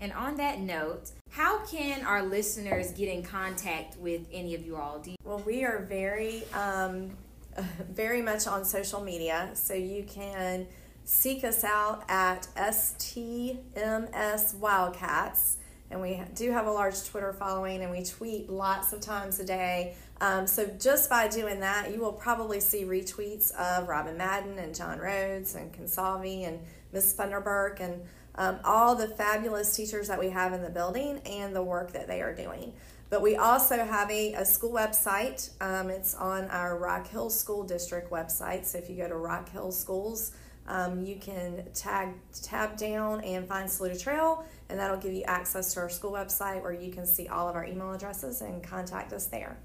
And 0.00 0.12
on 0.12 0.36
that 0.38 0.58
note, 0.58 1.12
how 1.30 1.64
can 1.66 2.04
our 2.04 2.24
listeners 2.24 2.90
get 2.90 3.08
in 3.08 3.22
contact 3.22 3.96
with 3.96 4.26
any 4.32 4.56
of 4.56 4.66
you 4.66 4.74
all? 4.74 4.98
Do 4.98 5.12
you, 5.12 5.16
Well, 5.22 5.38
we 5.46 5.64
are 5.64 5.84
very, 5.84 6.42
um, 6.52 7.16
very 7.90 8.22
much 8.22 8.48
on 8.48 8.64
social 8.64 9.00
media, 9.00 9.50
so 9.54 9.74
you 9.74 10.02
can 10.02 10.66
seek 11.04 11.44
us 11.44 11.62
out 11.62 12.02
at 12.08 12.48
STMS 12.56 14.56
Wildcats. 14.56 15.58
And 15.92 16.02
we 16.02 16.20
do 16.34 16.50
have 16.50 16.66
a 16.66 16.72
large 16.72 17.04
Twitter 17.04 17.32
following, 17.32 17.82
and 17.82 17.92
we 17.92 18.02
tweet 18.02 18.50
lots 18.50 18.92
of 18.92 19.00
times 19.00 19.38
a 19.38 19.44
day. 19.44 19.94
Um, 20.20 20.46
so 20.46 20.66
just 20.78 21.10
by 21.10 21.28
doing 21.28 21.60
that, 21.60 21.92
you 21.92 22.00
will 22.00 22.12
probably 22.12 22.60
see 22.60 22.84
retweets 22.84 23.52
of 23.54 23.88
Robin 23.88 24.16
Madden 24.16 24.58
and 24.58 24.74
John 24.74 24.98
Rhodes 24.98 25.54
and 25.54 25.72
Consalvi 25.72 26.46
and 26.46 26.60
Miss 26.92 27.14
Funderburk 27.14 27.80
and 27.80 28.02
um, 28.36 28.58
all 28.64 28.94
the 28.94 29.08
fabulous 29.08 29.74
teachers 29.74 30.08
that 30.08 30.18
we 30.18 30.30
have 30.30 30.52
in 30.52 30.62
the 30.62 30.70
building 30.70 31.20
and 31.26 31.54
the 31.54 31.62
work 31.62 31.92
that 31.92 32.06
they 32.06 32.20
are 32.20 32.34
doing. 32.34 32.72
But 33.10 33.22
we 33.22 33.36
also 33.36 33.84
have 33.84 34.10
a, 34.10 34.32
a 34.34 34.44
school 34.44 34.72
website. 34.72 35.50
Um, 35.60 35.90
it's 35.90 36.14
on 36.14 36.46
our 36.46 36.78
Rock 36.78 37.06
Hill 37.06 37.30
School 37.30 37.62
District 37.62 38.10
website. 38.10 38.64
So 38.64 38.78
if 38.78 38.88
you 38.88 38.96
go 38.96 39.08
to 39.08 39.16
Rock 39.16 39.50
Hill 39.50 39.70
Schools, 39.70 40.32
um, 40.66 41.04
you 41.04 41.16
can 41.16 41.64
tag 41.74 42.08
tab 42.42 42.76
down 42.76 43.20
and 43.20 43.46
find 43.46 43.70
Saluda 43.70 43.98
Trail, 43.98 44.44
and 44.68 44.80
that'll 44.80 44.96
give 44.96 45.12
you 45.12 45.22
access 45.24 45.74
to 45.74 45.80
our 45.80 45.90
school 45.90 46.12
website 46.12 46.62
where 46.62 46.72
you 46.72 46.90
can 46.90 47.06
see 47.06 47.28
all 47.28 47.48
of 47.48 47.54
our 47.54 47.66
email 47.66 47.92
addresses 47.92 48.40
and 48.40 48.62
contact 48.62 49.12
us 49.12 49.26
there. 49.26 49.58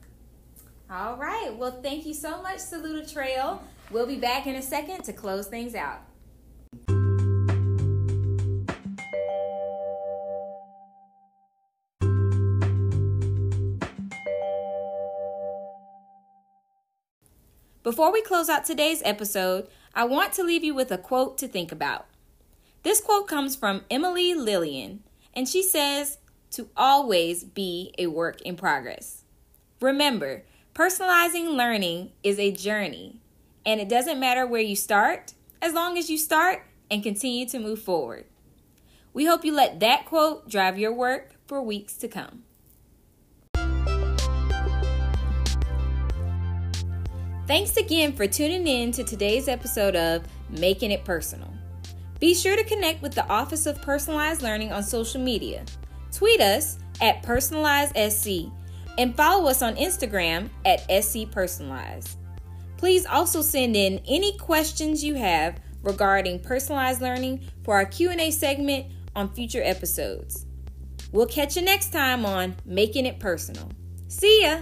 All 0.92 1.18
right. 1.18 1.56
Well, 1.56 1.80
thank 1.84 2.06
you 2.06 2.14
so 2.14 2.42
much, 2.42 2.60
Saluda 2.60 3.12
Trail. 3.12 3.62
We'll 3.92 4.08
be 4.08 4.18
back 4.18 4.48
in 4.48 4.56
a 4.56 4.62
second 4.62 5.04
to 5.04 5.14
close 5.14 5.48
things 5.48 5.76
out. 5.76 6.02
Before 17.82 18.12
we 18.12 18.22
close 18.22 18.50
out 18.50 18.66
today's 18.66 19.02
episode, 19.04 19.68
I 19.96 20.04
want 20.04 20.34
to 20.34 20.44
leave 20.44 20.64
you 20.64 20.76
with 20.76 20.92
a 20.92 20.98
quote 20.98 21.38
to 21.40 21.48
think 21.48 21.72
about. 21.72 22.08
This 22.84 23.02
quote 23.02 23.28
comes 23.28 23.56
from 23.56 23.84
Emily 23.90 24.34
Lillian, 24.34 25.02
and 25.34 25.48
she 25.48 25.64
says, 25.64 26.20
To 26.52 26.70
always 26.78 27.44
be 27.44 27.94
a 27.98 28.08
work 28.08 28.42
in 28.42 28.56
progress. 28.56 29.24
Remember, 29.82 30.44
personalizing 30.74 31.56
learning 31.56 32.12
is 32.24 32.40
a 32.40 32.52
journey, 32.52 33.20
and 33.66 33.82
it 33.82 33.90
doesn't 33.90 34.20
matter 34.20 34.46
where 34.46 34.62
you 34.62 34.76
start 34.76 35.34
as 35.62 35.74
long 35.74 35.98
as 35.98 36.10
you 36.10 36.18
start 36.18 36.66
and 36.90 37.04
continue 37.04 37.48
to 37.48 37.60
move 37.60 37.82
forward. 37.82 38.26
We 39.14 39.26
hope 39.26 39.44
you 39.44 39.54
let 39.54 39.80
that 39.80 40.06
quote 40.06 40.50
drive 40.50 40.78
your 40.78 40.94
work 40.94 41.36
for 41.48 41.62
weeks 41.62 41.96
to 41.98 42.08
come. 42.08 42.44
Thanks 47.48 47.78
again 47.78 48.14
for 48.14 48.28
tuning 48.28 48.68
in 48.68 48.92
to 48.92 49.04
today's 49.04 49.48
episode 49.48 49.96
of 49.96 50.24
Making 50.50 50.92
It 50.92 51.04
Personal. 51.04 51.52
Be 52.20 52.36
sure 52.36 52.56
to 52.56 52.64
connect 52.64 53.02
with 53.02 53.16
the 53.16 53.28
Office 53.28 53.66
of 53.66 53.82
Personalized 53.82 54.44
Learning 54.44 54.72
on 54.72 54.84
social 54.84 55.20
media. 55.20 55.66
Tweet 56.12 56.42
us 56.42 56.78
at 57.02 57.24
PersonalizeSC 57.24 58.52
and 59.00 59.16
follow 59.16 59.50
us 59.50 59.62
on 59.62 59.78
Instagram 59.78 60.50
at 60.66 60.82
SC 61.04 61.32
Personalized. 61.32 62.18
Please 62.76 63.06
also 63.06 63.42
send 63.42 63.76
in 63.76 64.02
any 64.08 64.38
questions 64.38 65.04
you 65.04 65.16
have 65.16 65.60
regarding 65.82 66.38
personalized 66.40 67.02
learning 67.02 67.42
for 67.64 67.76
our 67.76 67.86
Q&A 67.86 68.30
segment 68.30 68.88
on 69.16 69.34
future 69.34 69.64
episodes. 69.64 70.46
We'll 71.14 71.28
catch 71.28 71.56
you 71.56 71.62
next 71.62 71.94
time 71.94 72.26
on 72.26 72.58
Making 72.66 73.06
It 73.06 73.20
Personal. 73.20 73.72
See 74.10 74.44
ya! 74.44 74.60